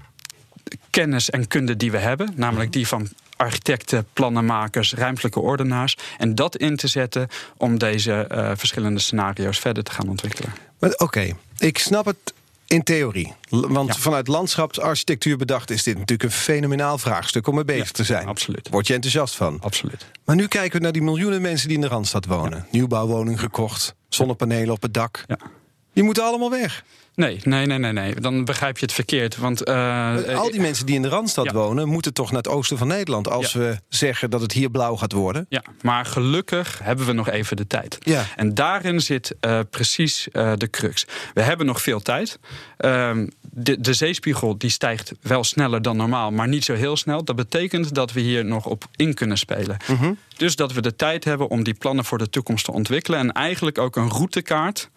kennis 0.91 1.31
en 1.31 1.49
kunde 1.49 1.77
die 1.77 1.91
we 1.91 1.99
hebben, 1.99 2.33
namelijk 2.35 2.73
die 2.73 2.87
van 2.87 3.09
architecten, 3.37 4.07
plannenmakers, 4.12 4.95
ruimtelijke 4.95 5.41
ordenaars. 5.41 5.97
En 6.19 6.35
dat 6.35 6.57
in 6.57 6.77
te 6.77 6.88
zetten 6.88 7.29
om 7.57 7.79
deze 7.79 8.12
eh, 8.12 8.51
verschillende 8.55 9.01
scenario's 9.01 9.59
verder 9.59 9.85
te 9.85 9.93
gaan 9.93 10.09
ontwikkelen. 10.09 10.53
Oké, 10.97 11.37
ik 11.59 11.79
snap 11.79 12.05
het 12.05 12.33
in 12.73 12.83
theorie. 12.83 13.33
Want 13.49 13.97
vanuit 13.97 14.29
landschapsarchitectuur 14.29 15.37
bedacht 15.37 15.71
is 15.71 15.83
dit 15.83 15.99
natuurlijk 15.99 16.23
een 16.23 16.39
fenomenaal 16.39 16.99
vraagstuk 16.99 17.47
om 17.47 17.55
mee 17.55 17.65
bezig 17.65 17.91
te 17.91 18.05
zijn. 18.05 18.27
Absoluut. 18.27 18.69
Word 18.71 18.87
je 18.87 18.95
enthousiast 18.95 19.35
van? 19.35 19.59
Absoluut. 19.61 20.07
Maar 20.25 20.37
nu 20.37 20.47
kijken 20.47 20.77
we 20.79 20.83
naar 20.83 20.93
die 20.93 21.03
miljoenen 21.03 21.43
mensen 21.43 21.69
die 21.69 21.77
in 21.77 21.83
de 21.83 21.89
Randstad 21.89 22.27
wonen. 22.27 22.67
Nieuwbouwwoning 22.71 23.41
gekocht, 23.41 23.95
zonnepanelen 24.09 24.75
op 24.75 24.83
het 24.83 24.95
dak. 24.95 25.25
Die 25.93 26.05
moeten 26.05 26.25
allemaal 26.25 26.51
weg. 26.51 26.85
Nee, 27.15 27.41
nee, 27.43 27.67
nee, 27.67 27.79
nee, 27.79 27.93
nee. 27.93 28.15
Dan 28.15 28.45
begrijp 28.45 28.79
je 28.79 28.85
het 28.85 28.95
verkeerd. 28.95 29.37
Want, 29.37 29.69
uh, 29.69 30.35
Al 30.35 30.51
die 30.51 30.61
mensen 30.61 30.87
die 30.87 30.95
in 30.95 31.03
de 31.03 31.09
Randstad 31.09 31.45
ja. 31.45 31.53
wonen, 31.53 31.89
moeten 31.89 32.15
toch 32.15 32.31
naar 32.31 32.43
het 32.43 32.49
oosten 32.49 32.79
van 32.79 32.87
Nederland 32.87 33.29
als 33.29 33.53
Ja. 33.53 33.59
we 33.59 33.79
zeggen 33.89 34.31
dat 34.31 34.41
het 34.41 34.53
hier 34.53 34.71
blauw 34.71 34.97
gaat 34.97 35.13
worden. 35.13 35.47
Ja, 35.49 35.63
maar 35.83 36.05
gelukkig 36.05 36.81
hebben 36.83 37.07
we 37.07 37.13
nog 37.13 37.29
even 37.29 37.57
de 37.57 37.67
tijd. 37.67 37.99
Ja. 38.01 38.25
En 38.37 38.55
daarin 38.55 39.01
zit 39.01 39.35
eh, 39.41 39.59
precies 39.71 40.29
eh, 40.31 40.53
de 40.57 40.71
crux. 40.71 41.07
We 41.35 41.43
hebben 41.43 41.67
nog 41.67 41.83
veel 41.83 42.01
tijd. 42.01 42.39
Ehm, 42.77 43.27
de, 43.41 43.81
de 43.81 43.95
zeespiegel 43.95 44.59
die 44.59 44.71
stijgt 44.71 45.13
wel 45.21 45.45
sneller 45.45 45.83
dan 45.83 45.97
normaal, 45.97 46.31
maar 46.31 46.49
niet 46.49 46.65
zo 46.65 46.75
heel 46.75 46.97
snel. 46.97 47.25
Dat 47.25 47.37
betekent 47.37 47.95
dat 47.95 48.13
we 48.13 48.21
hier 48.21 48.45
nog 48.45 48.67
op 48.67 48.85
in 48.97 49.15
kunnen 49.15 49.39
spelen. 49.39 49.77
Mhm. 49.87 50.13
Dus 50.37 50.57
dat 50.57 50.73
we 50.73 50.81
de 50.81 50.97
tijd 50.97 51.25
hebben 51.25 51.49
om 51.49 51.63
die 51.63 51.75
plannen 51.75 52.05
voor 52.05 52.19
de 52.19 52.31
toekomst 52.31 52.65
te 52.65 52.73
ontwikkelen. 52.73 53.19
En 53.19 53.33
eigenlijk 53.33 53.79
ook 53.79 53.97
een 53.97 54.09
routekaart 54.11 54.91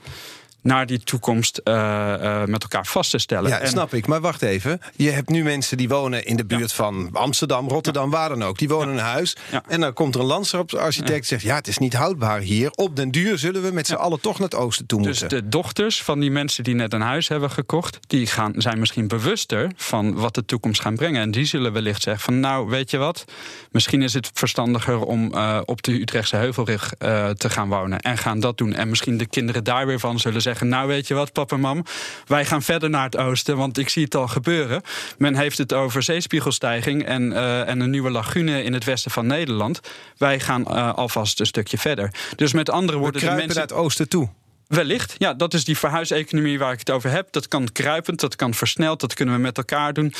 naar 0.65 0.85
die 0.85 0.99
toekomst 0.99 1.57
eh, 1.57 2.13
eh, 2.41 2.47
met 2.47 2.61
elkaar 2.61 2.85
vast 2.85 3.11
te 3.11 3.17
stellen. 3.17 3.49
Ja, 3.49 3.59
En- 3.59 3.67
snap 3.67 3.93
ik. 3.93 4.07
Maar 4.07 4.21
wacht 4.21 4.41
even. 4.41 4.79
Je 4.95 5.09
hebt 5.11 5.29
nu 5.29 5.43
mensen 5.43 5.77
die 5.77 5.87
wonen 5.87 6.25
in 6.25 6.35
de 6.35 6.45
buurt 6.45 6.73
van 6.73 7.09
Amsterdam, 7.13 7.67
Rotterdam, 7.69 8.09
waar 8.09 8.29
dan 8.29 8.43
ook. 8.43 8.57
Die 8.57 8.67
wonen 8.67 8.89
in 8.89 8.97
een 8.97 9.03
huis. 9.03 9.35
Ja. 9.51 9.63
En 9.67 9.79
dan 9.79 9.93
komt 9.93 10.15
er 10.15 10.21
een 10.21 10.27
landschapsarchitect 10.27 11.19
en 11.19 11.25
zegt... 11.25 11.43
ja, 11.43 11.55
het 11.55 11.67
is 11.67 11.77
niet 11.77 11.93
houdbaar 11.93 12.39
hier. 12.39 12.71
Op 12.71 12.95
den 12.95 13.11
duur 13.11 13.37
zullen 13.37 13.61
we 13.61 13.71
met 13.71 13.87
z'n 13.87 13.93
allen 13.93 14.21
toch 14.21 14.39
naar 14.39 14.47
het 14.49 14.55
oosten 14.57 14.85
toe 14.85 15.01
Dus 15.01 15.19
moeten. 15.19 15.43
de 15.43 15.49
dochters 15.49 16.03
van 16.03 16.19
die 16.19 16.31
mensen 16.31 16.63
die 16.63 16.75
net 16.75 16.93
een 16.93 17.01
huis 17.01 17.27
hebben 17.27 17.51
gekocht, 17.51 17.99
die 18.07 18.27
gaan, 18.27 18.53
zijn 18.57 18.79
misschien 18.79 19.07
bewuster 19.07 19.71
van 19.75 20.13
wat 20.15 20.35
de 20.35 20.45
toekomst 20.45 20.81
gaat 20.81 20.95
brengen. 20.95 21.21
En 21.21 21.31
die 21.31 21.45
zullen 21.45 21.73
wellicht 21.73 22.01
zeggen 22.01 22.23
van 22.23 22.39
nou, 22.39 22.69
weet 22.69 22.91
je 22.91 22.97
wat, 22.97 23.25
misschien 23.71 24.01
is 24.01 24.13
het 24.13 24.29
verstandiger 24.33 24.99
om 24.99 25.33
eh, 25.33 25.59
op 25.65 25.83
de 25.83 26.01
Utrechtse 26.01 26.35
Heuvelrug 26.35 26.89
te 27.37 27.49
gaan 27.49 27.69
wonen. 27.69 27.99
En 27.99 28.17
gaan 28.17 28.39
dat 28.39 28.57
doen. 28.57 28.73
En 28.73 28.89
misschien 28.89 29.17
de 29.17 29.25
kinderen 29.27 29.63
daar 29.63 29.87
weer 29.87 29.99
van 29.99 30.19
zullen 30.19 30.41
zeggen, 30.41 30.53
nou 30.61 30.87
weet 30.87 31.07
je 31.07 31.13
wat, 31.13 31.31
papa 31.31 31.55
en 31.55 31.61
mam, 31.61 31.83
wij 32.25 32.45
gaan 32.45 32.61
verder 32.61 32.89
naar 32.89 33.03
het 33.03 33.17
oosten, 33.17 33.57
want 33.57 33.77
ik 33.77 33.89
zie 33.89 34.03
het 34.03 34.15
al 34.15 34.27
gebeuren. 34.27 34.81
Men 35.17 35.35
heeft 35.35 35.57
het 35.57 35.73
over 35.73 36.03
zeespiegelstijging 36.03 37.05
en, 37.05 37.33
eh, 37.33 37.69
en 37.69 37.79
een 37.79 37.89
nieuwe 37.89 38.09
lagune 38.09 38.63
in 38.63 38.73
het 38.73 38.83
westen 38.83 39.11
van 39.11 39.27
Nederland. 39.27 39.79
Wij 40.17 40.39
gaan 40.39 40.65
eh, 40.65 40.93
alvast 40.93 41.39
een 41.39 41.45
stukje 41.45 41.77
verder. 41.77 42.13
Dus 42.35 42.53
met 42.53 42.69
andere 42.69 42.97
woorden, 42.97 43.21
de 43.21 43.27
mensen... 43.27 43.47
naar 43.47 43.63
het 43.63 43.73
oosten 43.73 44.09
toe. 44.09 44.29
Wellicht, 44.67 45.15
ja, 45.17 45.33
dat 45.33 45.53
is 45.53 45.63
die 45.63 45.77
verhuiseconomie 45.77 46.59
waar 46.59 46.73
ik 46.73 46.79
het 46.79 46.91
over 46.91 47.09
heb. 47.11 47.31
Dat 47.31 47.47
kan 47.47 47.71
kruipend, 47.71 48.19
dat 48.19 48.35
kan 48.35 48.53
versneld, 48.53 48.99
dat 48.99 49.13
kunnen 49.13 49.35
we 49.35 49.41
met 49.41 49.57
elkaar 49.57 49.93
doen. 49.93 50.13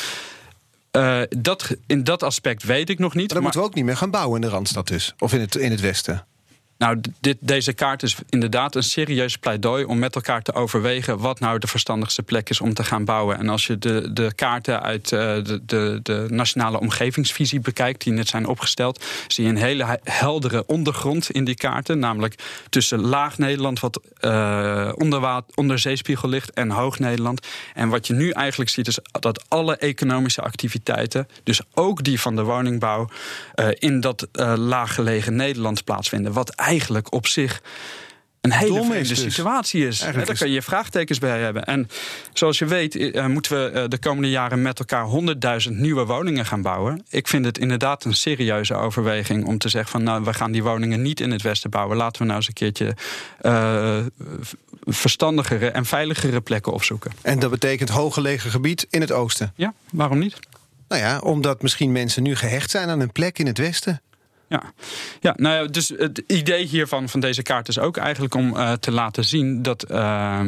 Eh, 0.90 1.20
dat, 1.28 1.76
in 1.86 2.04
dat 2.04 2.22
aspect 2.22 2.62
weet 2.62 2.90
ik 2.90 2.98
nog 2.98 3.14
niet. 3.14 3.24
Maar 3.24 3.34
dan 3.34 3.42
moeten 3.42 3.60
we 3.60 3.66
ook 3.66 3.74
niet 3.74 3.84
meer 3.84 3.96
gaan 3.96 4.10
bouwen 4.10 4.40
in 4.42 4.48
de 4.48 4.54
Randstad 4.54 4.88
dus. 4.88 5.14
Of 5.18 5.32
in 5.32 5.40
het, 5.40 5.54
in 5.54 5.70
het 5.70 5.80
westen. 5.80 6.26
Nou, 6.78 7.00
dit, 7.20 7.36
deze 7.40 7.72
kaart 7.72 8.02
is 8.02 8.16
inderdaad 8.28 8.74
een 8.74 8.82
serieus 8.82 9.36
pleidooi 9.36 9.84
om 9.84 9.98
met 9.98 10.14
elkaar 10.14 10.42
te 10.42 10.54
overwegen 10.54 11.18
wat 11.18 11.40
nou 11.40 11.58
de 11.58 11.66
verstandigste 11.66 12.22
plek 12.22 12.50
is 12.50 12.60
om 12.60 12.74
te 12.74 12.84
gaan 12.84 13.04
bouwen. 13.04 13.38
En 13.38 13.48
als 13.48 13.66
je 13.66 13.78
de, 13.78 14.12
de 14.12 14.34
kaarten 14.34 14.82
uit 14.82 15.12
eh, 15.12 15.18
de, 15.18 15.60
de, 15.66 16.00
de 16.02 16.26
nationale 16.28 16.80
omgevingsvisie 16.80 17.60
bekijkt, 17.60 18.04
die 18.04 18.12
net 18.12 18.28
zijn 18.28 18.46
opgesteld, 18.46 19.04
zie 19.28 19.44
je 19.44 19.50
een 19.50 19.56
hele 19.56 19.84
he- 19.84 19.96
heldere 20.02 20.66
ondergrond 20.66 21.30
in 21.30 21.44
die 21.44 21.54
kaarten. 21.54 21.98
Namelijk 21.98 22.34
tussen 22.68 23.00
laag 23.00 23.38
Nederland, 23.38 23.80
wat 23.80 24.00
eh, 24.20 24.92
onder, 25.54 25.78
zeespiegel 25.78 26.28
ligt, 26.28 26.52
en 26.52 26.70
hoog 26.70 26.98
Nederland. 26.98 27.46
En 27.74 27.88
wat 27.88 28.06
je 28.06 28.12
nu 28.12 28.30
eigenlijk 28.30 28.70
ziet, 28.70 28.88
is 28.88 28.98
dat 29.20 29.44
alle 29.48 29.76
economische 29.76 30.42
activiteiten, 30.42 31.28
dus 31.42 31.60
ook 31.74 32.04
die 32.04 32.20
van 32.20 32.36
de 32.36 32.42
woningbouw, 32.42 33.08
eh, 33.54 33.68
in 33.78 34.00
dat 34.00 34.28
eh, 34.32 34.54
laaggelegen 34.56 35.36
Nederland 35.36 35.84
plaatsvinden. 35.84 36.32
Wat 36.32 36.50
eigenlijk 36.66 37.12
op 37.12 37.26
zich 37.26 37.60
een 38.40 38.58
hele 38.58 38.84
vreemde 38.84 39.08
dus. 39.08 39.20
situatie 39.20 39.86
is. 39.86 40.00
Eigenlijk 40.00 40.26
Daar 40.26 40.38
kan 40.38 40.50
je 40.50 40.62
vraagtekens 40.62 41.18
bij 41.18 41.40
hebben. 41.40 41.64
En 41.64 41.88
zoals 42.32 42.58
je 42.58 42.64
weet, 42.64 42.96
eh, 42.96 43.26
moeten 43.26 43.52
we 43.52 43.70
eh, 43.70 43.84
de 43.88 43.98
komende 43.98 44.30
jaren 44.30 44.62
met 44.62 44.78
elkaar 44.78 45.06
100.000 45.06 45.70
nieuwe 45.70 46.04
woningen 46.04 46.46
gaan 46.46 46.62
bouwen. 46.62 47.04
Ik 47.08 47.28
vind 47.28 47.44
het 47.44 47.58
inderdaad 47.58 48.04
een 48.04 48.14
serieuze 48.14 48.74
overweging 48.74 49.46
om 49.46 49.58
te 49.58 49.68
zeggen 49.68 49.90
van 49.90 50.02
nou, 50.02 50.24
we 50.24 50.34
gaan 50.34 50.52
die 50.52 50.62
woningen 50.62 51.02
niet 51.02 51.20
in 51.20 51.30
het 51.30 51.42
westen 51.42 51.70
bouwen. 51.70 51.96
Laten 51.96 52.20
we 52.20 52.26
nou 52.26 52.38
eens 52.38 52.48
een 52.48 52.54
keertje 52.54 52.94
eh, 53.40 53.98
verstandigere 54.84 55.70
en 55.70 55.84
veiligere 55.84 56.40
plekken 56.40 56.72
opzoeken. 56.72 57.12
En 57.22 57.38
dat 57.38 57.50
betekent 57.50 57.88
hooggelegen 57.88 58.50
gebied 58.50 58.86
in 58.90 59.00
het 59.00 59.12
oosten. 59.12 59.52
Ja, 59.56 59.74
waarom 59.90 60.18
niet? 60.18 60.38
Nou 60.88 61.02
ja, 61.02 61.18
omdat 61.18 61.62
misschien 61.62 61.92
mensen 61.92 62.22
nu 62.22 62.36
gehecht 62.36 62.70
zijn 62.70 62.88
aan 62.88 63.00
een 63.00 63.12
plek 63.12 63.38
in 63.38 63.46
het 63.46 63.58
westen. 63.58 64.00
Ja, 64.48 64.62
ja 65.20 65.32
nou 65.36 65.54
ja, 65.54 65.70
dus 65.70 65.88
het 65.88 66.22
idee 66.26 66.64
hiervan 66.64 67.08
van 67.08 67.20
deze 67.20 67.42
kaart 67.42 67.68
is 67.68 67.78
ook 67.78 67.96
eigenlijk 67.96 68.34
om 68.34 68.56
eh, 68.56 68.72
te 68.72 68.92
laten 68.92 69.24
zien 69.24 69.62
dat. 69.62 69.82
eh, 69.82 70.40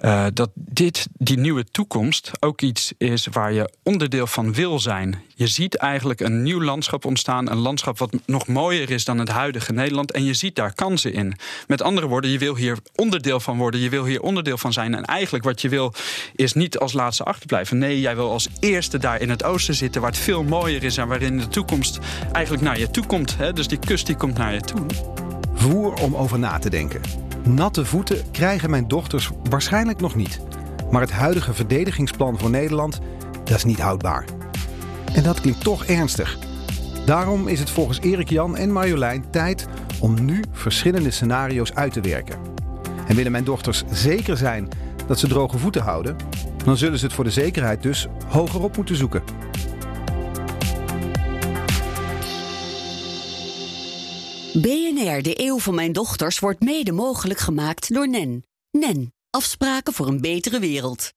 eh, 0.00 0.26
dat 0.34 0.50
dit, 0.54 1.06
die 1.12 1.38
nieuwe 1.38 1.64
toekomst, 1.64 2.30
ook 2.38 2.60
iets 2.60 2.92
is 2.98 3.26
waar 3.26 3.52
je 3.52 3.72
onderdeel 3.82 4.26
van 4.26 4.54
wil 4.54 4.78
zijn. 4.78 5.22
Je 5.34 5.46
ziet 5.46 5.76
eigenlijk 5.76 6.20
een 6.20 6.42
nieuw 6.42 6.62
landschap 6.62 7.04
ontstaan. 7.04 7.50
Een 7.50 7.58
landschap 7.58 7.98
wat 7.98 8.12
nog 8.26 8.46
mooier 8.46 8.90
is 8.90 9.04
dan 9.04 9.18
het 9.18 9.28
huidige 9.28 9.72
Nederland. 9.72 10.12
En 10.12 10.24
je 10.24 10.34
ziet 10.34 10.54
daar 10.54 10.74
kansen 10.74 11.12
in. 11.12 11.34
Met 11.66 11.82
andere 11.82 12.06
woorden, 12.06 12.30
je 12.30 12.38
wil 12.38 12.56
hier 12.56 12.78
onderdeel 12.94 13.40
van 13.40 13.58
worden. 13.58 13.80
Je 13.80 13.88
wil 13.88 14.04
hier 14.04 14.22
onderdeel 14.22 14.58
van 14.58 14.72
zijn. 14.72 14.94
En 14.94 15.04
eigenlijk 15.04 15.44
wat 15.44 15.60
je 15.60 15.68
wil, 15.68 15.94
is 16.34 16.52
niet 16.52 16.78
als 16.78 16.92
laatste 16.92 17.24
achterblijven. 17.24 17.78
Nee, 17.78 18.00
jij 18.00 18.14
wil 18.14 18.30
als 18.30 18.48
eerste 18.60 18.98
daar 18.98 19.20
in 19.20 19.30
het 19.30 19.44
oosten 19.44 19.74
zitten. 19.74 20.00
Waar 20.00 20.10
het 20.10 20.20
veel 20.20 20.42
mooier 20.42 20.84
is 20.84 20.96
en 20.96 21.08
waarin 21.08 21.38
de 21.38 21.48
toekomst 21.48 21.98
eigenlijk 22.32 22.64
naar 22.64 22.78
je 22.78 22.90
toe 22.90 23.06
komt. 23.06 23.36
Hè? 23.36 23.52
Dus 23.52 23.68
die 23.68 23.78
kust 23.78 24.06
die 24.06 24.16
komt 24.16 24.38
naar 24.38 24.54
je 24.54 24.60
toe. 24.60 24.86
Voer 25.54 25.94
om 25.94 26.16
over 26.16 26.38
na 26.38 26.58
te 26.58 26.70
denken. 26.70 27.29
Natte 27.44 27.84
voeten 27.84 28.30
krijgen 28.30 28.70
mijn 28.70 28.88
dochters 28.88 29.30
waarschijnlijk 29.50 30.00
nog 30.00 30.14
niet. 30.14 30.40
Maar 30.90 31.00
het 31.00 31.10
huidige 31.10 31.54
verdedigingsplan 31.54 32.38
voor 32.38 32.50
Nederland, 32.50 33.00
dat 33.44 33.56
is 33.56 33.64
niet 33.64 33.80
houdbaar. 33.80 34.24
En 35.14 35.22
dat 35.22 35.40
klinkt 35.40 35.64
toch 35.64 35.84
ernstig. 35.84 36.38
Daarom 37.06 37.48
is 37.48 37.58
het 37.58 37.70
volgens 37.70 38.00
Erik 38.00 38.28
Jan 38.28 38.56
en 38.56 38.72
Marjolein 38.72 39.30
tijd 39.30 39.66
om 40.00 40.24
nu 40.24 40.44
verschillende 40.52 41.10
scenario's 41.10 41.72
uit 41.72 41.92
te 41.92 42.00
werken. 42.00 42.38
En 43.06 43.16
willen 43.16 43.32
mijn 43.32 43.44
dochters 43.44 43.82
zeker 43.90 44.36
zijn 44.36 44.68
dat 45.06 45.18
ze 45.18 45.28
droge 45.28 45.58
voeten 45.58 45.82
houden, 45.82 46.16
dan 46.64 46.76
zullen 46.76 46.98
ze 46.98 47.04
het 47.04 47.14
voor 47.14 47.24
de 47.24 47.30
zekerheid 47.30 47.82
dus 47.82 48.08
hogerop 48.28 48.76
moeten 48.76 48.96
zoeken. 48.96 49.22
BNR, 54.52 55.22
de 55.22 55.40
eeuw 55.40 55.58
van 55.58 55.74
mijn 55.74 55.92
dochters, 55.92 56.38
wordt 56.38 56.60
mede 56.60 56.92
mogelijk 56.92 57.40
gemaakt 57.40 57.94
door 57.94 58.08
NEN. 58.08 58.44
NEN, 58.70 59.12
afspraken 59.30 59.92
voor 59.92 60.06
een 60.06 60.20
betere 60.20 60.58
wereld. 60.58 61.12